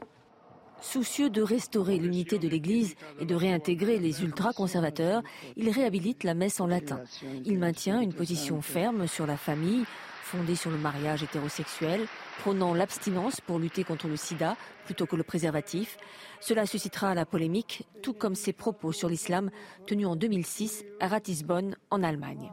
Soucieux 0.80 1.30
de 1.30 1.42
restaurer 1.42 1.96
l'unité 1.96 2.40
de 2.40 2.48
l'Église 2.48 2.96
et 3.20 3.24
de 3.24 3.36
réintégrer 3.36 4.00
les 4.00 4.24
ultra-conservateurs, 4.24 5.22
il 5.56 5.70
réhabilite 5.70 6.24
la 6.24 6.34
messe 6.34 6.60
en 6.60 6.66
latin. 6.66 7.00
Il 7.44 7.60
maintient 7.60 8.00
une 8.00 8.12
position 8.12 8.60
ferme 8.62 9.06
sur 9.06 9.24
la 9.24 9.36
famille, 9.36 9.84
fondée 10.32 10.56
sur 10.56 10.70
le 10.70 10.78
mariage 10.78 11.22
hétérosexuel, 11.22 12.06
prônant 12.40 12.72
l'abstinence 12.72 13.42
pour 13.42 13.58
lutter 13.58 13.84
contre 13.84 14.08
le 14.08 14.16
sida 14.16 14.56
plutôt 14.86 15.04
que 15.04 15.14
le 15.14 15.22
préservatif. 15.22 15.98
Cela 16.40 16.64
suscitera 16.64 17.14
la 17.14 17.26
polémique, 17.26 17.86
tout 18.02 18.14
comme 18.14 18.34
ses 18.34 18.54
propos 18.54 18.92
sur 18.92 19.10
l'islam 19.10 19.50
tenus 19.86 20.06
en 20.06 20.16
2006 20.16 20.84
à 21.00 21.08
Ratisbonne, 21.08 21.76
en 21.90 22.02
Allemagne. 22.02 22.50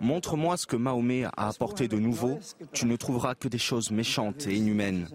Montre-moi 0.00 0.58
ce 0.58 0.66
que 0.66 0.76
Mahomet 0.76 1.24
a 1.24 1.48
apporté 1.48 1.88
de 1.88 1.96
nouveau, 1.96 2.38
tu 2.72 2.84
ne 2.84 2.96
trouveras 2.96 3.34
que 3.34 3.48
des 3.48 3.58
choses 3.58 3.90
méchantes 3.90 4.46
et 4.46 4.54
inhumaines 4.54 5.08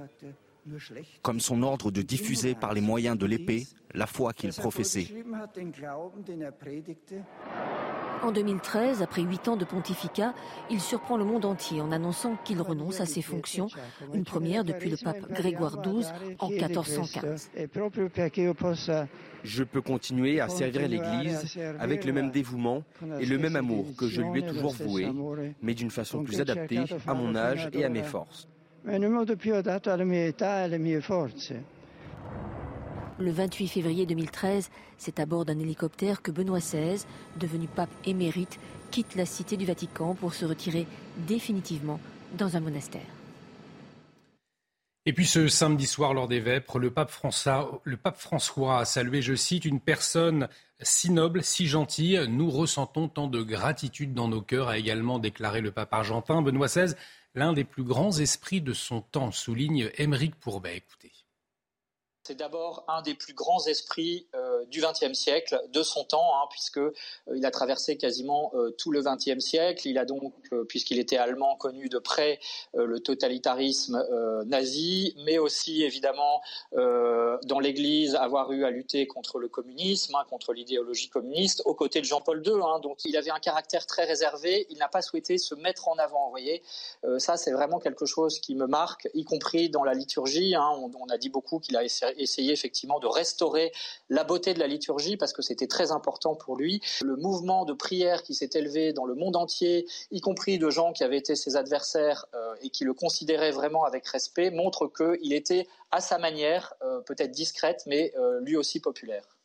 comme 1.22 1.40
son 1.40 1.64
ordre 1.64 1.92
de 1.92 2.02
diffuser 2.02 2.56
par 2.56 2.74
les 2.74 2.82
moyens 2.82 3.18
de 3.18 3.26
l'épée 3.26 3.68
la 3.94 4.06
foi 4.06 4.34
qu'il 4.34 4.52
professait. 4.52 5.08
En 8.24 8.32
2013, 8.32 9.02
après 9.02 9.22
huit 9.22 9.48
ans 9.48 9.56
de 9.56 9.66
pontificat, 9.66 10.34
il 10.70 10.82
surprend 10.82 11.18
le 11.18 11.24
monde 11.24 11.46
entier 11.46 11.82
en 11.82 11.92
annonçant 11.92 12.36
qu'il 12.44 12.62
renonce 12.62 13.00
à 13.00 13.06
ses 13.06 13.22
fonctions, 13.22 13.68
une 14.14 14.24
première 14.24 14.64
depuis 14.64 14.90
le 14.90 14.98
pape 14.98 15.32
Grégoire 15.32 15.82
XII 15.82 16.06
en 16.40 16.50
1415. 16.50 17.52
Je 19.44 19.64
peux 19.64 19.82
continuer 19.82 20.40
à 20.40 20.50
servir 20.50 20.88
l'Église 20.88 21.58
avec 21.80 22.06
le 22.06 22.14
même 22.14 22.32
dévouement 22.32 22.84
et 23.20 23.26
le 23.26 23.38
même 23.38 23.56
amour 23.56 23.86
que 23.98 24.08
je 24.08 24.22
lui 24.22 24.40
ai 24.40 24.46
toujours 24.46 24.74
voué, 24.74 25.08
mais 25.62 25.74
d'une 25.74 25.92
façon 25.92 26.24
plus 26.24 26.42
adaptée 26.42 26.84
à 27.08 27.14
mon 27.14 27.36
âge 27.36 27.70
et 27.74 27.86
à 27.86 27.90
mes 27.90 28.04
forces. 28.04 28.48
Le 33.20 33.32
28 33.32 33.68
février 33.68 34.06
2013, 34.06 34.70
c'est 34.98 35.20
à 35.20 35.26
bord 35.26 35.44
d'un 35.44 35.58
hélicoptère 35.58 36.22
que 36.22 36.30
Benoît 36.30 36.60
XVI, 36.60 37.04
devenu 37.40 37.68
pape 37.68 37.90
émérite, 38.06 38.60
quitte 38.92 39.16
la 39.16 39.26
cité 39.26 39.58
du 39.58 39.66
Vatican 39.66 40.14
pour 40.14 40.36
se 40.36 40.46
retirer 40.46 40.86
définitivement 41.28 42.00
dans 42.38 42.56
un 42.58 42.60
monastère. 42.60 43.02
Et 45.08 45.14
puis 45.14 45.26
ce 45.26 45.48
samedi 45.48 45.88
soir, 45.88 46.14
lors 46.14 46.28
des 46.28 46.42
Vêpres, 46.42 46.80
le 46.80 46.92
pape, 46.92 47.10
François, 47.10 48.80
a 48.80 48.86
salué, 48.86 49.22
je 49.22 49.34
cite, 49.34 49.66
une 49.66 49.80
personne 49.80 50.48
si 50.82 51.10
noble, 51.10 51.44
si 51.44 51.66
gentille. 51.66 52.22
Nous 52.28 52.52
ressentons 52.52 53.08
tant 53.08 53.28
de 53.28 53.42
gratitude 53.42 54.14
dans 54.14 54.28
nos 54.28 54.42
cœurs, 54.42 54.68
a 54.68 54.78
également 54.78 55.18
déclaré 55.18 55.62
le 55.62 55.72
pape 55.72 55.94
argentin. 55.94 56.42
Benoît 56.42 56.68
XVI 56.68 56.94
l'un 57.36 57.54
des 57.54 57.64
plus 57.64 57.84
grands 57.84 58.18
esprits 58.18 58.62
de 58.62 58.74
son 58.74 59.02
temps, 59.02 59.32
souligne 59.32 59.90
Émeric 59.98 60.36
Pourbet. 60.36 60.78
Écoutez. 60.78 61.12
C'est 62.28 62.36
d'abord 62.36 62.84
un 62.90 63.02
des 63.04 63.14
plus 63.14 63.34
grands 63.34 63.66
esprits 63.68 64.28
euh, 64.36 64.66
du 64.66 64.82
XXe 64.82 65.18
siècle, 65.18 65.62
de 65.72 65.82
son 65.82 66.04
temps, 66.04 66.36
hein, 66.36 66.48
puisque 66.50 66.78
euh, 66.78 66.92
il 67.34 67.46
a 67.46 67.52
traversé 67.52 67.96
quasiment 67.96 68.52
euh, 68.54 68.72
tout 68.72 68.92
le 68.92 69.02
XXe 69.02 69.40
siècle. 69.40 69.88
Il 69.88 69.98
a 69.98 70.04
donc, 70.04 70.34
puisqu'il 70.68 71.00
était 71.00 71.16
allemand, 71.16 71.56
connu 71.56 71.88
de 71.88 72.00
près 72.00 72.40
le 72.74 73.00
totalitarisme 73.00 74.04
nazi, 74.46 75.16
mais 75.26 75.38
aussi 75.38 75.84
évidemment 75.84 76.42
dans 76.74 77.60
l'Église 77.60 78.16
avoir 78.16 78.52
eu 78.52 78.66
à 78.66 78.72
lutter 78.72 79.08
contre 79.08 79.40
le 79.40 79.48
communisme, 79.48 80.16
hein, 80.16 80.26
contre 80.30 80.54
l'idéologie 80.54 81.10
communiste, 81.10 81.62
aux 81.66 81.76
côtés 81.76 82.00
de 82.00 82.06
Jean-Paul 82.06 82.42
II. 82.46 82.54
Hein. 82.64 82.80
donc 82.80 83.04
il 83.06 83.16
avait 83.18 83.32
un 83.32 83.40
caractère 83.40 83.86
très 83.86 84.06
réservé. 84.06 84.68
Il 84.70 84.78
n'a 84.78 84.88
pas 84.88 85.02
souhaité 85.02 85.38
se 85.38 85.56
mettre 85.56 85.88
en 85.88 85.98
avant. 85.98 86.26
Vous 86.26 86.32
voyez, 86.32 86.62
ça 87.18 87.38
c'est 87.38 87.52
vraiment 87.52 87.80
quelque 87.80 88.06
chose 88.06 88.40
qui 88.40 88.56
me 88.56 88.68
marque, 88.68 89.10
y 89.14 89.24
compris 89.24 89.70
dans 89.70 89.84
la 89.84 89.94
liturgie. 89.94 90.56
On, 90.58 90.92
on, 91.00 91.10
a 91.10 91.18
dit 91.18 91.30
beaucoup 91.30 91.60
qu'il 91.60 91.78
a 91.78 91.84
essayé 91.84 92.17
essayer 92.18 92.54
effectivement 92.54 93.00
de 93.00 93.08
restaurer 93.08 93.72
la 94.10 94.24
beauté 94.24 94.54
de 94.54 94.60
la 94.60 94.68
liturgie 94.68 95.18
parce 95.18 95.34
que 95.34 95.42
c'était 95.42 95.68
très 95.68 95.92
important 95.92 96.36
pour 96.36 96.58
lui. 96.58 96.82
Le 97.02 97.16
mouvement 97.16 97.66
de 97.66 97.74
prière 97.74 98.24
qui 98.24 98.34
s'est 98.34 98.50
élevé 98.54 98.94
dans 98.94 99.06
le 99.06 99.16
monde 99.16 99.36
entier, 99.36 99.88
y 100.12 100.22
compris 100.22 100.60
de 100.60 100.70
gens 100.70 100.94
qui 100.94 101.04
avaient 101.04 101.18
été 101.18 101.36
ses 101.36 101.56
adversaires 101.56 102.26
euh, 102.34 102.56
et 102.62 102.70
qui 102.70 102.84
le 102.84 102.94
considéraient 102.94 103.52
vraiment 103.52 103.84
avec 103.84 104.08
respect, 104.08 104.52
montre 104.52 104.88
qu'il 104.88 105.34
était 105.34 105.68
à 105.92 106.02
sa 106.02 106.18
manière, 106.18 106.74
euh, 106.82 107.02
peut-être 107.02 107.32
discrète, 107.32 107.84
mais 107.88 108.14
euh, 108.18 108.40
lui 108.42 108.56
aussi 108.56 108.80
populaire. 108.80 109.38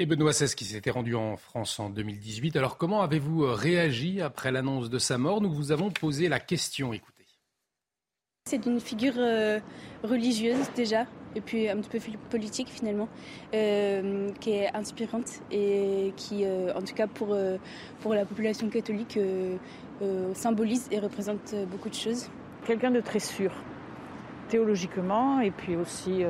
Et 0.00 0.06
Benoît 0.06 0.30
XVI 0.30 0.54
qui 0.54 0.64
s'était 0.64 0.90
rendu 0.90 1.16
en 1.16 1.36
France 1.36 1.80
en 1.80 1.90
2018. 1.90 2.56
Alors 2.56 2.78
comment 2.78 3.02
avez-vous 3.02 3.52
réagi 3.52 4.20
après 4.20 4.52
l'annonce 4.52 4.90
de 4.90 4.98
sa 4.98 5.18
mort? 5.18 5.40
Nous 5.40 5.52
vous 5.52 5.72
avons 5.72 5.90
posé 5.90 6.28
la 6.28 6.38
question. 6.38 6.92
Écoutez. 6.92 7.17
C'est 8.48 8.64
une 8.64 8.80
figure 8.80 9.12
religieuse 10.02 10.70
déjà, 10.74 11.04
et 11.36 11.42
puis 11.42 11.68
un 11.68 11.76
petit 11.76 11.90
peu 11.90 11.98
politique 12.30 12.68
finalement, 12.70 13.06
euh, 13.54 14.30
qui 14.40 14.52
est 14.52 14.74
inspirante 14.74 15.42
et 15.50 16.14
qui, 16.16 16.46
euh, 16.46 16.72
en 16.74 16.80
tout 16.80 16.94
cas 16.94 17.06
pour, 17.06 17.34
euh, 17.34 17.58
pour 18.00 18.14
la 18.14 18.24
population 18.24 18.70
catholique, 18.70 19.18
symbolise 20.32 20.88
et 20.90 20.98
représente 20.98 21.54
beaucoup 21.70 21.90
de 21.90 21.94
choses. 21.94 22.30
Quelqu'un 22.64 22.90
de 22.90 23.00
très 23.00 23.18
sûr, 23.18 23.52
théologiquement 24.48 25.40
et 25.40 25.50
puis 25.50 25.76
aussi 25.76 26.22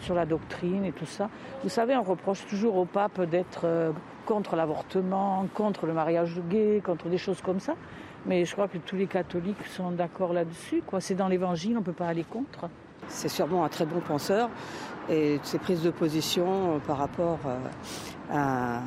sur 0.00 0.14
la 0.14 0.24
doctrine 0.24 0.86
et 0.86 0.92
tout 0.92 1.04
ça. 1.04 1.28
Vous 1.64 1.68
savez, 1.68 1.94
on 1.96 2.02
reproche 2.02 2.46
toujours 2.46 2.76
au 2.76 2.86
pape 2.86 3.20
d'être 3.28 3.92
contre 4.24 4.54
l'avortement, 4.54 5.44
contre 5.52 5.86
le 5.86 5.92
mariage 5.92 6.40
gay, 6.48 6.80
contre 6.82 7.08
des 7.08 7.18
choses 7.18 7.42
comme 7.42 7.60
ça. 7.60 7.74
Mais 8.26 8.44
je 8.44 8.52
crois 8.52 8.68
que 8.68 8.78
tous 8.78 8.96
les 8.96 9.06
catholiques 9.06 9.66
sont 9.66 9.90
d'accord 9.90 10.32
là-dessus. 10.32 10.82
C'est 11.00 11.14
dans 11.14 11.28
l'évangile, 11.28 11.76
on 11.76 11.80
ne 11.80 11.84
peut 11.84 11.92
pas 11.92 12.06
aller 12.06 12.24
contre. 12.24 12.68
C'est 13.08 13.28
sûrement 13.28 13.64
un 13.64 13.68
très 13.68 13.84
bon 13.84 14.00
penseur 14.00 14.48
et 15.10 15.40
ses 15.42 15.58
prises 15.58 15.82
de 15.82 15.90
position 15.90 16.76
euh, 16.76 16.78
par 16.78 16.98
rapport 16.98 17.40
euh, 17.46 17.58
à, 18.30 18.80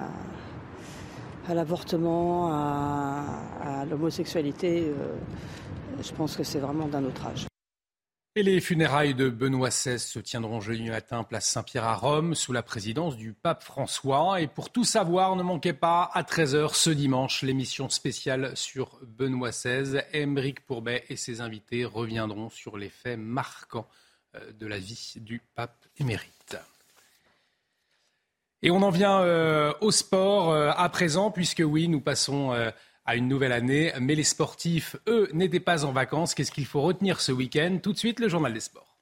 l'avortement, 1.53 2.49
à, 2.51 3.85
l'homosexualité, 3.89 4.87
euh, 4.87 5.15
je 6.01 6.11
pense 6.13 6.35
que 6.35 6.43
c'est 6.43 6.59
vraiment 6.59 6.87
d'un 6.87 7.03
autre 7.03 7.27
âge. 7.27 7.45
Et 8.37 8.43
les 8.43 8.59
funérailles 8.59 9.15
de 9.15 9.29
Benoît 9.29 9.69
XVI 9.69 9.97
se 9.97 10.19
tiendront 10.19 10.59
jeudi 10.59 10.89
matin 10.89 11.23
place 11.23 11.47
Saint-Pierre 11.47 11.85
à 11.85 11.95
Rome 11.95 12.35
sous 12.35 12.51
la 12.51 12.63
présidence 12.63 13.15
du 13.15 13.31
pape 13.31 13.63
François. 13.63 14.41
Et 14.41 14.47
pour 14.47 14.69
tout 14.73 14.83
savoir, 14.83 15.37
ne 15.37 15.41
manquez 15.41 15.71
pas 15.71 16.11
à 16.13 16.21
13h 16.23 16.73
ce 16.73 16.89
dimanche 16.89 17.43
l'émission 17.43 17.87
spéciale 17.87 18.51
sur 18.57 18.99
Benoît 19.03 19.51
XVI. 19.51 20.01
Émeric 20.11 20.65
Pourbet 20.65 21.05
et 21.07 21.15
ses 21.15 21.39
invités 21.39 21.85
reviendront 21.85 22.49
sur 22.49 22.75
les 22.75 22.89
faits 22.89 23.17
marquants 23.17 23.87
euh, 24.35 24.51
de 24.51 24.67
la 24.67 24.79
vie 24.79 25.13
du 25.15 25.41
pape 25.55 25.85
émérite. 25.97 26.57
Et 28.63 28.69
on 28.69 28.81
en 28.81 28.89
vient 28.89 29.21
euh, 29.21 29.71
au 29.79 29.91
sport 29.91 30.51
euh, 30.51 30.71
à 30.75 30.89
présent, 30.89 31.31
puisque 31.31 31.63
oui, 31.65 31.87
nous 31.87 32.01
passons 32.01 32.53
à 33.05 33.15
une 33.15 33.27
nouvelle 33.27 33.51
année. 33.51 33.93
Mais 33.99 34.15
les 34.15 34.23
sportifs, 34.23 34.95
eux, 35.07 35.29
n'étaient 35.33 35.59
pas 35.59 35.85
en 35.85 35.91
vacances. 35.91 36.33
Qu'est-ce 36.33 36.51
qu'il 36.51 36.65
faut 36.65 36.81
retenir 36.81 37.21
ce 37.21 37.31
week-end? 37.31 37.79
Tout 37.81 37.93
de 37.93 37.97
suite, 37.97 38.19
le 38.19 38.29
journal 38.29 38.53
des 38.53 38.59
sports. 38.59 38.95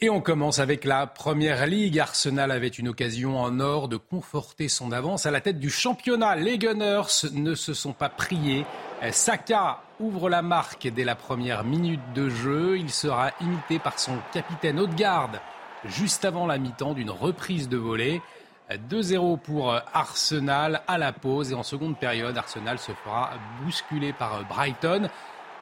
Et 0.00 0.10
on 0.10 0.20
commence 0.20 0.58
avec 0.58 0.84
la 0.84 1.06
Première 1.06 1.64
Ligue. 1.68 2.00
Arsenal 2.00 2.50
avait 2.50 2.66
une 2.66 2.88
occasion 2.88 3.38
en 3.38 3.60
or 3.60 3.86
de 3.86 3.96
conforter 3.96 4.66
son 4.66 4.90
avance 4.90 5.26
à 5.26 5.30
la 5.30 5.40
tête 5.40 5.60
du 5.60 5.70
championnat. 5.70 6.34
Les 6.34 6.58
Gunners 6.58 7.30
ne 7.32 7.54
se 7.54 7.72
sont 7.72 7.92
pas 7.92 8.08
priés. 8.08 8.66
Saka 9.12 9.80
ouvre 10.00 10.28
la 10.28 10.42
marque 10.42 10.88
dès 10.88 11.04
la 11.04 11.14
première 11.14 11.62
minute 11.62 12.00
de 12.16 12.28
jeu. 12.28 12.78
Il 12.78 12.90
sera 12.90 13.30
imité 13.40 13.78
par 13.78 14.00
son 14.00 14.18
capitaine 14.32 14.80
Haute-Garde 14.80 15.40
juste 15.84 16.24
avant 16.24 16.46
la 16.46 16.58
mi-temps 16.58 16.94
d'une 16.94 17.10
reprise 17.10 17.68
de 17.68 17.76
volée. 17.76 18.22
2-0 18.70 19.38
pour 19.38 19.74
Arsenal 19.92 20.82
à 20.88 20.98
la 20.98 21.12
pause 21.12 21.52
et 21.52 21.54
en 21.54 21.62
seconde 21.62 21.98
période, 21.98 22.36
Arsenal 22.36 22.78
se 22.78 22.92
fera 22.92 23.30
bousculer 23.62 24.12
par 24.12 24.44
Brighton. 24.44 25.08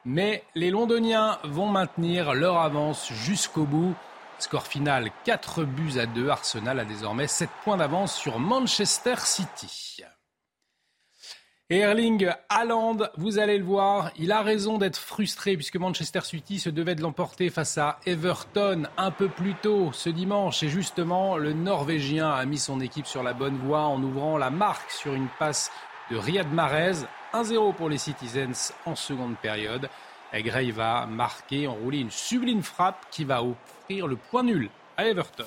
Mais 0.05 0.43
les 0.55 0.71
Londoniens 0.71 1.37
vont 1.43 1.67
maintenir 1.67 2.33
leur 2.33 2.57
avance 2.57 3.11
jusqu'au 3.11 3.65
bout. 3.65 3.93
Score 4.39 4.65
final 4.65 5.11
4 5.25 5.63
buts 5.63 5.99
à 5.99 6.07
2. 6.07 6.29
Arsenal 6.29 6.79
a 6.79 6.85
désormais 6.85 7.27
7 7.27 7.49
points 7.63 7.77
d'avance 7.77 8.15
sur 8.15 8.39
Manchester 8.39 9.15
City. 9.19 10.03
Erling 11.71 12.27
Haaland, 12.49 12.97
vous 13.15 13.39
allez 13.39 13.57
le 13.57 13.63
voir, 13.63 14.11
il 14.19 14.33
a 14.33 14.41
raison 14.41 14.77
d'être 14.77 14.97
frustré 14.97 15.55
puisque 15.55 15.77
Manchester 15.77 16.19
City 16.19 16.59
se 16.59 16.69
devait 16.69 16.95
de 16.95 17.01
l'emporter 17.01 17.49
face 17.49 17.77
à 17.77 17.97
Everton 18.05 18.83
un 18.97 19.09
peu 19.09 19.29
plus 19.29 19.53
tôt 19.53 19.89
ce 19.93 20.09
dimanche. 20.09 20.63
Et 20.63 20.67
justement, 20.67 21.37
le 21.37 21.53
Norvégien 21.53 22.29
a 22.29 22.43
mis 22.43 22.57
son 22.57 22.81
équipe 22.81 23.05
sur 23.05 23.23
la 23.23 23.31
bonne 23.31 23.55
voie 23.55 23.83
en 23.83 24.03
ouvrant 24.03 24.37
la 24.37 24.49
marque 24.49 24.91
sur 24.91 25.13
une 25.13 25.29
passe 25.39 25.71
de 26.11 26.17
Riyad 26.17 26.51
Mahrez. 26.51 27.05
1-0 27.33 27.73
pour 27.75 27.87
les 27.87 27.97
Citizens 27.97 28.73
en 28.85 28.97
seconde 28.97 29.37
période. 29.37 29.87
Gray 30.33 30.71
va 30.71 31.05
marquer, 31.05 31.67
enrouler 31.67 31.99
une 31.99 32.11
sublime 32.11 32.63
frappe 32.63 33.05
qui 33.11 33.23
va 33.23 33.43
offrir 33.43 34.07
le 34.07 34.17
point 34.17 34.43
nul 34.43 34.69
à 34.97 35.07
Everton. 35.07 35.45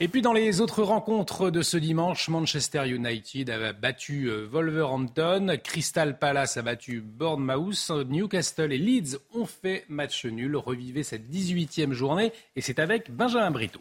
Et 0.00 0.06
puis 0.06 0.22
dans 0.22 0.32
les 0.32 0.60
autres 0.60 0.84
rencontres 0.84 1.50
de 1.50 1.60
ce 1.60 1.76
dimanche, 1.76 2.28
Manchester 2.28 2.88
United 2.88 3.50
a 3.50 3.72
battu 3.72 4.26
euh, 4.26 4.46
Wolverhampton, 4.46 5.56
Crystal 5.64 6.16
Palace 6.20 6.56
a 6.56 6.62
battu 6.62 7.00
Bournemouth, 7.00 7.90
Newcastle 8.08 8.72
et 8.72 8.78
Leeds 8.78 9.18
ont 9.34 9.46
fait 9.46 9.84
match 9.88 10.24
nul. 10.24 10.54
Revivez 10.54 11.02
cette 11.02 11.28
18e 11.28 11.90
journée 11.90 12.32
et 12.54 12.60
c'est 12.60 12.78
avec 12.78 13.10
Benjamin 13.10 13.50
Brito. 13.50 13.80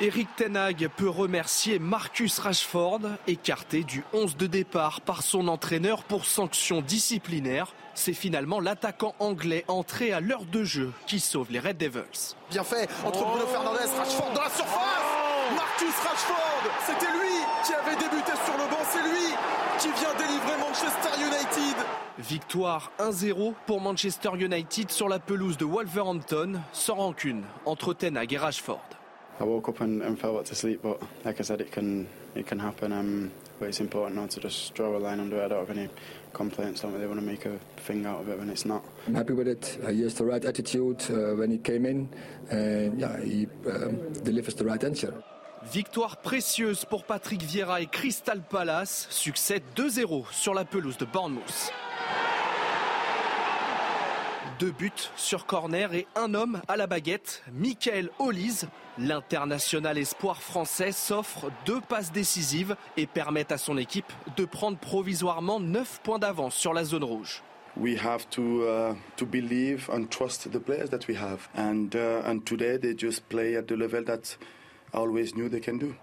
Eric 0.00 0.28
Tenag 0.36 0.88
peut 0.96 1.10
remercier 1.10 1.80
Marcus 1.80 2.38
Rashford, 2.38 3.00
écarté 3.26 3.82
du 3.82 4.04
11 4.12 4.36
de 4.36 4.46
départ 4.46 5.00
par 5.00 5.22
son 5.22 5.48
entraîneur 5.48 6.04
pour 6.04 6.26
sanction 6.26 6.80
disciplinaire. 6.80 7.74
C'est 8.02 8.14
finalement 8.14 8.60
l'attaquant 8.60 9.14
anglais 9.18 9.62
entré 9.68 10.14
à 10.14 10.20
l'heure 10.20 10.46
de 10.46 10.64
jeu 10.64 10.90
qui 11.06 11.20
sauve 11.20 11.48
les 11.50 11.58
Red 11.58 11.76
Devils. 11.76 12.34
Bien 12.50 12.64
fait 12.64 12.88
entre 13.04 13.22
Bruno 13.26 13.46
Fernandez, 13.46 13.84
Rashford 13.94 14.32
dans 14.34 14.40
la 14.40 14.48
surface 14.48 15.04
Marcus 15.54 15.94
Rashford 16.08 16.62
C'était 16.86 17.12
lui 17.12 17.36
qui 17.62 17.74
avait 17.74 17.96
débuté 17.96 18.32
sur 18.46 18.54
le 18.54 18.70
banc, 18.70 18.82
c'est 18.90 19.02
lui 19.02 19.34
qui 19.80 19.88
vient 20.00 20.14
délivrer 20.16 20.56
Manchester 20.60 21.10
United 21.18 21.84
Victoire 22.18 22.90
1-0 23.00 23.52
pour 23.66 23.82
Manchester 23.82 24.30
United 24.34 24.90
sur 24.90 25.10
la 25.10 25.18
pelouse 25.18 25.58
de 25.58 25.66
Wolverhampton, 25.66 26.54
sans 26.72 26.94
rancune 26.94 27.42
entre 27.66 27.92
Tenag 27.92 28.32
et 28.32 28.38
Rashford. 28.38 28.80
I 29.40 29.44
woke 29.44 29.68
up 29.68 29.82
and, 29.82 30.00
and 30.00 30.16
fell 30.16 30.36
back 30.36 30.44
to 30.44 30.54
sleep, 30.54 30.80
but 30.82 31.02
like 31.26 31.38
I 31.38 31.42
said, 31.42 31.60
it 31.60 31.70
can 31.70 32.06
it 32.34 32.46
can 32.46 32.58
happen. 32.58 32.92
Um, 32.92 33.30
but 33.60 33.68
it's 33.68 33.80
important 33.80 34.16
not 34.16 34.30
to 34.30 34.40
just 34.40 34.74
draw 34.74 34.96
a 34.96 34.98
line 34.98 35.20
under 35.20 35.36
it. 35.36 35.44
I 35.44 35.48
don't 35.48 35.68
have 35.68 35.76
any 35.76 35.88
complaints. 36.32 36.80
Don't 36.80 36.94
really 36.94 37.06
want 37.06 37.20
to 37.20 37.26
make 37.26 37.44
a 37.44 37.58
thing 37.76 38.06
out 38.06 38.22
of 38.22 38.28
it 38.30 38.38
when 38.38 38.48
it's 38.48 38.64
not. 38.64 38.82
I'm 39.06 39.14
happy 39.14 39.34
with 39.34 39.46
it. 39.46 39.78
Uh, 39.84 39.90
he 39.90 40.02
has 40.02 40.14
the 40.14 40.24
right 40.24 40.44
attitude 40.44 41.02
uh, 41.10 41.36
when 41.36 41.50
he 41.50 41.58
came 41.58 41.84
in, 41.84 42.08
and 42.50 42.98
yeah, 42.98 43.20
he 43.20 43.46
um, 43.66 44.12
delivers 44.24 44.54
the 44.54 44.64
right 44.64 44.82
answer. 44.82 45.12
Victoire 45.70 46.16
précieuse 46.16 46.86
pour 46.86 47.04
Patrick 47.04 47.42
Vieira 47.42 47.82
et 47.82 47.86
Crystal 47.86 48.40
Palace. 48.40 49.06
Succès 49.10 49.60
2-0 49.76 50.24
sur 50.32 50.54
la 50.54 50.64
pelouse 50.64 50.96
de 50.96 51.04
Bournemouth. 51.04 51.70
Deux 54.60 54.72
buts 54.72 54.92
sur 55.16 55.46
corner 55.46 55.94
et 55.94 56.06
un 56.16 56.34
homme 56.34 56.60
à 56.68 56.76
la 56.76 56.86
baguette. 56.86 57.42
Michael 57.50 58.10
Olise, 58.18 58.68
l'international 58.98 59.96
espoir 59.96 60.42
français, 60.42 60.92
s'offre 60.92 61.50
deux 61.64 61.80
passes 61.80 62.12
décisives 62.12 62.76
et 62.98 63.06
permet 63.06 63.50
à 63.50 63.56
son 63.56 63.78
équipe 63.78 64.12
de 64.36 64.44
prendre 64.44 64.76
provisoirement 64.76 65.60
9 65.60 66.02
points 66.02 66.18
d'avance 66.18 66.54
sur 66.54 66.74
la 66.74 66.84
zone 66.84 67.04
rouge. 67.04 67.42
We 67.78 67.98
have 68.04 68.28
to 68.30 68.64
uh, 68.64 68.94
to 69.16 69.24
believe 69.24 69.88
and 69.90 70.04
trust 70.10 70.50
the 70.50 70.58
players 70.58 70.90
that 70.90 71.08
we 71.08 71.16
have, 71.16 71.48
and 71.56 71.94
uh, 71.94 72.28
and 72.28 72.40
today 72.44 72.76
they 72.76 72.94
just 72.94 73.26
play 73.30 73.56
at 73.56 73.62
the 73.62 73.76
level 73.76 74.04
that 74.04 74.36
I 74.92 74.98
always 74.98 75.34
knew 75.36 75.48
they 75.48 75.62
can 75.62 75.78
do. 75.78 75.94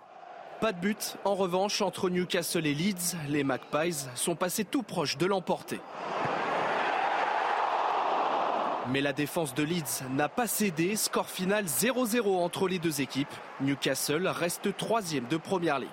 Pas 0.61 0.71
de 0.71 0.79
but, 0.81 1.17
en 1.25 1.35
revanche, 1.35 1.83
entre 1.83 2.09
Newcastle 2.09 2.65
et 2.65 2.73
Leeds, 2.73 3.17
les 3.29 3.43
Magpies 3.43 4.07
sont 4.15 4.35
passés 4.35 4.65
tout 4.65 4.81
proches 4.81 5.19
de 5.19 5.27
l'emporter. 5.27 5.79
Mais 8.91 9.01
la 9.01 9.13
défense 9.13 9.53
de 9.53 9.63
Leeds 9.63 10.03
n'a 10.11 10.29
pas 10.29 10.47
cédé. 10.47 10.95
Score 10.95 11.29
final 11.29 11.65
0-0 11.65 12.37
entre 12.37 12.67
les 12.67 12.79
deux 12.79 13.01
équipes. 13.01 13.33
Newcastle 13.61 14.27
reste 14.27 14.75
troisième 14.77 15.27
de 15.27 15.37
Première 15.37 15.79
Ligue. 15.79 15.89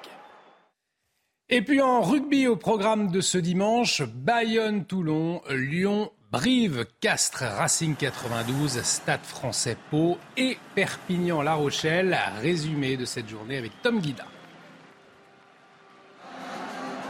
Et 1.49 1.63
puis 1.63 1.81
en 1.81 2.01
rugby 2.01 2.47
au 2.47 2.57
programme 2.57 3.11
de 3.11 3.21
ce 3.21 3.37
dimanche, 3.37 4.03
Bayonne-Toulon, 4.03 5.43
Lyon, 5.51 6.11
Brive, 6.31 6.87
Castres, 7.01 7.45
Racing 7.45 7.97
92, 7.97 8.83
Stade 8.83 9.25
français 9.25 9.77
Pau 9.91 10.19
et 10.37 10.57
Perpignan-La 10.75 11.55
Rochelle. 11.55 12.19
Résumé 12.41 12.97
de 12.97 13.05
cette 13.05 13.29
journée 13.29 13.59
avec 13.59 13.73
Tom 13.83 14.01
Guida. 14.01 14.25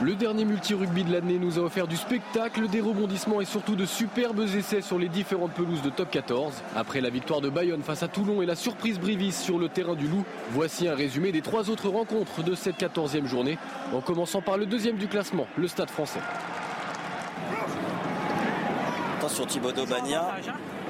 Le 0.00 0.16
dernier 0.16 0.44
multi-rugby 0.44 1.04
de 1.04 1.12
l'année 1.12 1.38
nous 1.38 1.56
a 1.58 1.62
offert 1.62 1.86
du 1.86 1.96
spectacle, 1.96 2.66
des 2.68 2.80
rebondissements 2.80 3.40
et 3.40 3.44
surtout 3.44 3.76
de 3.76 3.86
superbes 3.86 4.40
essais 4.40 4.80
sur 4.80 4.98
les 4.98 5.08
différentes 5.08 5.52
pelouses 5.52 5.82
de 5.82 5.90
top 5.90 6.10
14. 6.10 6.52
Après 6.74 7.00
la 7.00 7.10
victoire 7.10 7.40
de 7.40 7.48
Bayonne 7.48 7.82
face 7.82 8.02
à 8.02 8.08
Toulon 8.08 8.42
et 8.42 8.46
la 8.46 8.56
surprise 8.56 8.98
Brivis 8.98 9.32
sur 9.32 9.56
le 9.56 9.68
terrain 9.68 9.94
du 9.94 10.08
Loup, 10.08 10.24
voici 10.50 10.88
un 10.88 10.96
résumé 10.96 11.30
des 11.30 11.42
trois 11.42 11.70
autres 11.70 11.88
rencontres 11.88 12.42
de 12.42 12.56
cette 12.56 12.76
14e 12.76 13.26
journée, 13.26 13.56
en 13.94 14.00
commençant 14.00 14.42
par 14.42 14.58
le 14.58 14.66
deuxième 14.66 14.96
du 14.96 15.06
classement, 15.06 15.46
le 15.56 15.68
Stade 15.68 15.90
français. 15.90 16.20
Attention 19.18 19.46
Thibaudot 19.46 19.86
Bagna. 19.86 20.34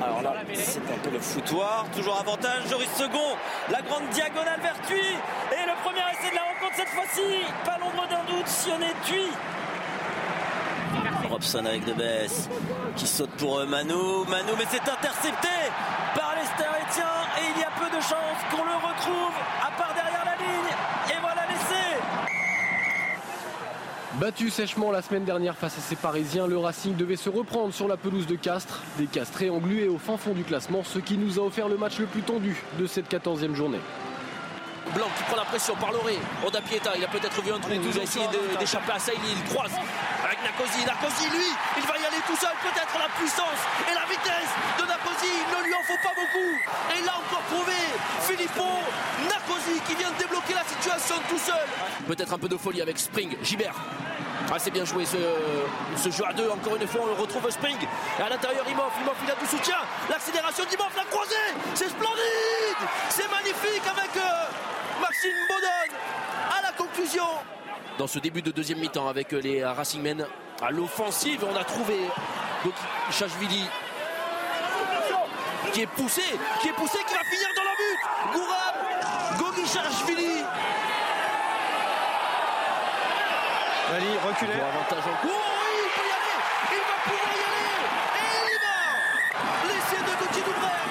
Alors 0.03 0.23
là, 0.23 0.35
c'est 0.55 0.79
un 0.79 0.99
peu 1.03 1.11
le 1.11 1.21
foutoir. 1.21 1.87
Toujours 1.95 2.19
avantage. 2.19 2.63
Joris 2.69 2.91
Second. 2.97 3.37
La 3.71 3.81
grande 3.83 4.09
diagonale 4.11 4.61
vers. 4.61 4.75
Et 4.91 5.67
le 5.67 5.83
premier 5.85 6.01
essai 6.13 6.31
de 6.31 6.35
la 6.35 6.54
cette 6.85 6.95
fois-ci. 6.95 7.45
Pas 7.65 7.79
l'ombre 7.79 8.07
d'un 8.09 8.25
doute. 8.33 8.47
Sionné 8.47 8.87
Thuy. 9.05 9.29
Robson 11.29 11.65
avec 11.65 11.85
De 11.85 11.93
Bess 11.95 12.49
qui 12.97 13.07
saute 13.07 13.31
pour 13.31 13.59
euh, 13.59 13.67
Manu. 13.67 14.25
Manu, 14.29 14.53
mais 14.57 14.65
c'est 14.71 14.89
intercepté 14.89 15.49
par 16.15 16.35
les 16.37 16.47
Stérétiens. 16.47 17.05
Et 17.39 17.53
il 17.57 17.61
y 17.61 17.65
a 17.65 17.71
peu 17.79 17.97
de 17.97 18.01
chances 18.01 18.41
qu'on 18.51 18.65
le 18.65 18.75
retrouve 18.75 19.35
à 19.61 19.71
part 19.77 19.95
derrière 19.95 20.25
la 20.25 20.37
ligne. 20.37 20.71
Et 21.11 21.21
voilà 21.21 21.43
l'essai. 21.49 22.01
Battu 24.15 24.51
sèchement 24.51 24.93
la 24.93 25.03
semaine 25.03 25.25
dernière 25.25 25.57
face 25.57 25.77
à 25.77 25.81
ses 25.81 25.97
Parisiens, 25.97 26.47
le 26.47 26.57
Racing 26.57 26.95
devait 26.95 27.17
se 27.17 27.31
reprendre 27.31 27.75
sur 27.75 27.89
la 27.89 27.97
pelouse 27.97 28.27
de 28.27 28.37
Castres. 28.37 28.83
Des 28.99 29.07
Castrés 29.07 29.51
englués 29.51 29.89
au 29.89 29.99
fin 29.99 30.17
fond 30.17 30.35
du 30.35 30.45
classement, 30.45 30.85
ce 30.85 31.01
qui 31.01 31.19
nous 31.19 31.41
a 31.41 31.43
offert 31.43 31.69
le 31.69 31.77
match 31.77 31.99
le 31.99 32.07
plus 32.07 32.23
tendu 32.23 32.63
de 32.79 32.87
cette 32.87 33.11
14e 33.11 33.55
journée. 33.55 33.81
Blanc 34.93 35.09
qui 35.17 35.23
prend 35.25 35.37
la 35.37 35.45
pression 35.45 35.75
par 35.77 35.93
Loré. 35.93 36.19
Oda 36.47 36.61
Pieta, 36.61 36.93
il 36.97 37.05
a 37.05 37.09
peut-être 37.09 37.41
vu 37.43 37.53
un 37.53 37.59
trou. 37.59 37.73
Il 37.73 37.99
a 37.99 38.03
essayé 38.03 38.27
d'échapper 38.59 38.93
à 38.93 38.99
Saïli. 38.99 39.37
Il 39.37 39.45
croise 39.45 39.73
avec 40.25 40.39
Nakosi. 40.43 40.85
Nakosi, 40.85 41.29
lui, 41.31 41.49
il 41.77 41.83
va 41.87 41.97
y 41.99 42.05
aller 42.05 42.23
tout 42.27 42.37
seul. 42.37 42.53
Peut-être 42.63 42.95
la 42.99 43.09
puissance 43.19 43.61
et 43.91 43.95
la 43.95 44.05
vitesse 44.05 44.53
de 44.79 44.85
Nakosi. 44.85 45.31
Il 45.31 45.59
ne 45.59 45.65
lui 45.65 45.75
en 45.75 45.83
faut 45.83 46.01
pas 46.03 46.15
beaucoup. 46.15 46.53
Et 46.97 47.05
là 47.05 47.15
encore 47.17 47.43
prouvé. 47.49 47.73
Filippo, 48.23 48.65
Nakosi 49.25 49.81
qui 49.87 49.95
vient 49.95 50.11
de 50.11 50.19
débloquer 50.19 50.55
la 50.55 50.65
situation 50.65 51.17
tout 51.29 51.39
seul. 51.39 51.67
Peut-être 52.07 52.33
un 52.33 52.39
peu 52.39 52.49
de 52.49 52.57
folie 52.57 52.83
avec 52.83 52.99
Spring. 52.99 53.37
Gibert. 53.43 53.75
Ah, 54.53 54.59
c'est 54.59 54.71
bien 54.71 54.85
joué 54.85 55.05
ce, 55.07 55.17
ce 55.97 56.11
jeu 56.11 56.25
à 56.29 56.33
deux. 56.33 56.49
Encore 56.51 56.77
une 56.77 56.87
fois, 56.87 57.01
on 57.05 57.07
le 57.07 57.13
retrouve 57.15 57.49
Spring. 57.51 57.77
Et 58.19 58.23
à 58.23 58.29
l'intérieur, 58.29 58.65
Imhoff. 58.69 58.93
Imhoff, 59.01 59.17
il 59.25 59.31
a 59.31 59.35
du 59.35 59.47
soutien. 59.47 59.79
L'accélération 60.11 60.65
d'Imhoff, 60.69 60.95
la 60.97 61.05
croisée. 61.05 61.35
C'est 61.75 61.89
splendide. 61.89 62.83
C'est 63.09 63.29
magnifique 63.31 63.83
avec 63.91 64.17
euh, 64.17 64.21
Maxime 65.25 65.47
Baudonne 65.49 65.99
à 66.59 66.63
la 66.63 66.73
conclusion. 66.73 67.25
Dans 67.99 68.07
ce 68.07 68.19
début 68.19 68.43
de 68.43 68.51
deuxième 68.51 68.79
mi-temps 68.79 69.09
avec 69.09 69.33
euh, 69.33 69.41
les 69.41 69.65
Racing 69.65 70.03
Men 70.03 70.27
à 70.61 70.71
l'offensive, 70.71 71.45
on 71.51 71.57
a 71.57 71.65
trouvé 71.65 71.97
Chachvili 73.11 73.65
qui 75.73 75.81
est 75.83 75.87
poussé, 75.87 76.23
qui 76.61 76.69
est 76.69 76.73
poussé, 76.73 76.99
qui 77.07 77.15
va 77.15 77.25
finir 77.25 77.49
dans 77.57 77.63
le 77.63 77.75
but. 77.81 77.99
Gouram, 78.35 78.77
Gogichashvili. 79.39 80.45
Ali, 83.95 84.07
reculez. 84.27 84.53
Avantage 84.53 85.05
en 85.07 85.17
cours. 85.21 85.31
Oh, 85.35 85.41
oui, 85.61 85.83
il 85.85 85.91
peut 85.95 86.07
y 86.07 86.15
aller. 86.15 86.39
Il 86.71 86.79
va 86.79 86.97
pouvoir 87.03 87.33
y 87.33 87.43
aller. 87.49 87.77
Et 88.21 88.35
il 88.53 88.59
va. 88.63 89.75
L'essai 89.75 89.99
de 90.03 90.15
Gauthier 90.25 90.43
Doubert. 90.43 90.87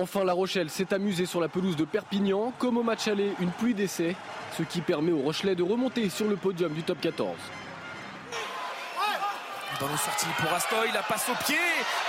Enfin, 0.00 0.22
La 0.22 0.32
Rochelle 0.32 0.70
s'est 0.70 0.94
amusée 0.94 1.26
sur 1.26 1.40
la 1.40 1.48
pelouse 1.48 1.74
de 1.74 1.84
Perpignan. 1.84 2.52
Comme 2.60 2.76
au 2.76 2.84
match 2.84 3.08
aller, 3.08 3.32
une 3.40 3.50
pluie 3.50 3.74
d'essais, 3.74 4.14
ce 4.56 4.62
qui 4.62 4.80
permet 4.80 5.10
aux 5.10 5.22
Rochelais 5.22 5.56
de 5.56 5.64
remonter 5.64 6.08
sur 6.08 6.28
le 6.28 6.36
podium 6.36 6.72
du 6.72 6.84
top 6.84 7.00
14. 7.00 7.34
Ballon 9.80 9.96
sorti 9.96 10.26
pour 10.38 10.52
Astoy, 10.52 10.90
la 10.94 11.02
passe 11.02 11.28
au 11.28 11.44
pied 11.44 11.58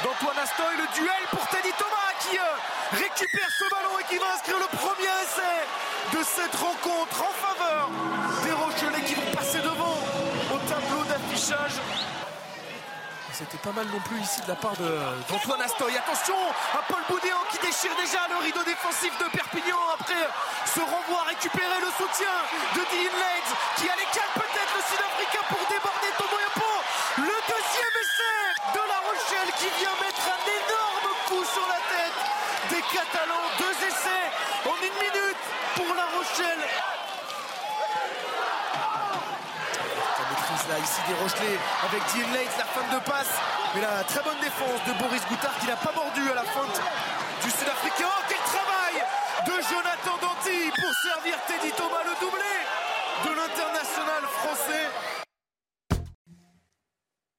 d'Antoine 0.03 0.37
Astoy, 0.37 0.73
le 0.77 0.87
duel 0.95 1.23
pour 1.31 1.47
Teddy 1.47 1.69
Thomas 1.77 2.13
qui 2.21 2.37
euh, 2.37 2.97
récupère 2.97 3.49
ce 3.57 3.63
ballon 3.69 3.97
et 3.99 4.03
qui 4.09 4.17
va 4.17 4.33
inscrire 4.33 4.57
le 4.57 4.77
premier 4.77 5.13
essai 5.25 6.17
de 6.17 6.23
cette 6.23 6.55
rencontre 6.55 7.21
en 7.21 7.33
faveur 7.33 7.89
des 8.43 8.51
Rochelais 8.51 9.05
qui 9.05 9.15
vont 9.15 9.31
passer 9.35 9.59
devant 9.59 9.97
au 10.53 10.57
tableau 10.69 11.03
d'affichage. 11.09 12.08
C'était 13.39 13.63
pas 13.63 13.71
mal 13.71 13.87
non 13.87 14.03
plus 14.03 14.19
ici 14.19 14.43
de 14.43 14.51
la 14.51 14.59
part 14.59 14.75
d'Antoine 14.75 15.61
Astoy. 15.63 15.95
Attention 15.95 16.35
à 16.75 16.83
Paul 16.83 16.99
Boudéan 17.07 17.39
qui 17.47 17.55
déchire 17.63 17.95
déjà 17.95 18.27
le 18.27 18.35
rideau 18.43 18.59
défensif 18.67 19.15
de 19.15 19.31
Perpignan 19.31 19.79
après 19.95 20.27
ce 20.67 20.83
renvoi 20.83 21.23
récupérer 21.23 21.79
le 21.79 21.87
soutien 21.95 22.35
de 22.75 22.83
Dean 22.83 23.15
Leeds 23.15 23.51
qui 23.79 23.87
allait 23.87 24.11
calme 24.11 24.35
peut-être 24.43 24.73
le 24.75 24.83
Sud-Africain 24.91 25.39
pour 25.47 25.63
déborder 25.71 26.11
Tomoyapo. 26.19 26.67
Le 27.31 27.37
deuxième 27.47 27.95
essai 28.03 28.43
de 28.75 28.83
La 28.91 28.99
Rochelle 29.07 29.51
qui 29.55 29.71
vient 29.79 29.95
mettre 30.03 30.25
un 30.35 30.43
énorme 30.43 31.09
coup 31.31 31.45
sur 31.47 31.63
la 31.71 31.79
tête 31.95 32.19
des 32.75 32.83
Catalans. 32.91 33.47
Deux 33.55 33.87
essais 33.87 34.27
en 34.67 34.75
une 34.83 34.99
minute 34.99 35.43
pour 35.79 35.87
La 35.95 36.11
Rochelle. 36.11 36.63
La 40.19 40.23
maîtrise 40.27 40.58
là 40.69 40.77
ici 40.77 41.01
des 41.09 41.17
Rochelais 41.17 41.57
avec 41.81 42.01
Dean 42.13 42.29
Leeds, 42.29 42.55
la 42.57 42.69
fin 42.69 42.85
de 42.93 43.01
passe. 43.03 43.33
Mais 43.73 43.81
la 43.81 44.03
très 44.05 44.21
bonne 44.21 44.39
défense 44.39 44.79
de 44.85 44.93
Boris 45.01 45.21
Goutard 45.27 45.57
qui 45.59 45.67
n'a 45.67 45.75
pas 45.75 45.93
mordu 45.93 46.21
à 46.29 46.35
la 46.35 46.45
feinte 46.45 46.77
du 47.43 47.49
Sud-Africain. 47.49 48.05
Oh, 48.05 48.21
quel 48.29 48.43
travail 48.45 48.95
de 49.49 49.55
Jonathan 49.65 50.15
Danty 50.21 50.69
pour 50.77 50.93
servir 50.93 51.35
Teddy 51.49 51.73
Thomas 51.73 52.05
le 52.05 52.15
doublé 52.21 52.53
de 53.25 53.31
l'international 53.33 54.23
français. 54.39 54.85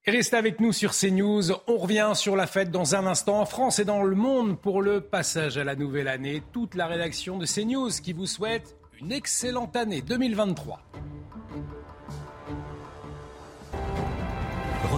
Restez 0.06 0.36
avec 0.36 0.60
nous 0.60 0.72
sur 0.72 0.92
CNews. 0.92 1.52
On 1.68 1.78
revient 1.78 2.12
sur 2.14 2.34
la 2.34 2.46
fête 2.46 2.70
dans 2.70 2.96
un 2.96 3.06
instant 3.06 3.40
en 3.40 3.46
France 3.46 3.78
et 3.78 3.84
dans 3.84 4.02
le 4.02 4.16
monde 4.16 4.58
pour 4.58 4.82
le 4.82 5.00
passage 5.00 5.56
à 5.56 5.62
la 5.62 5.76
nouvelle 5.76 6.08
année. 6.08 6.42
Toute 6.52 6.74
la 6.74 6.86
rédaction 6.86 7.38
de 7.38 7.46
CNews 7.46 7.90
qui 8.02 8.12
vous 8.12 8.26
souhaite 8.26 8.76
une 9.00 9.12
excellente 9.12 9.76
année 9.76 10.02
2023. 10.02 10.80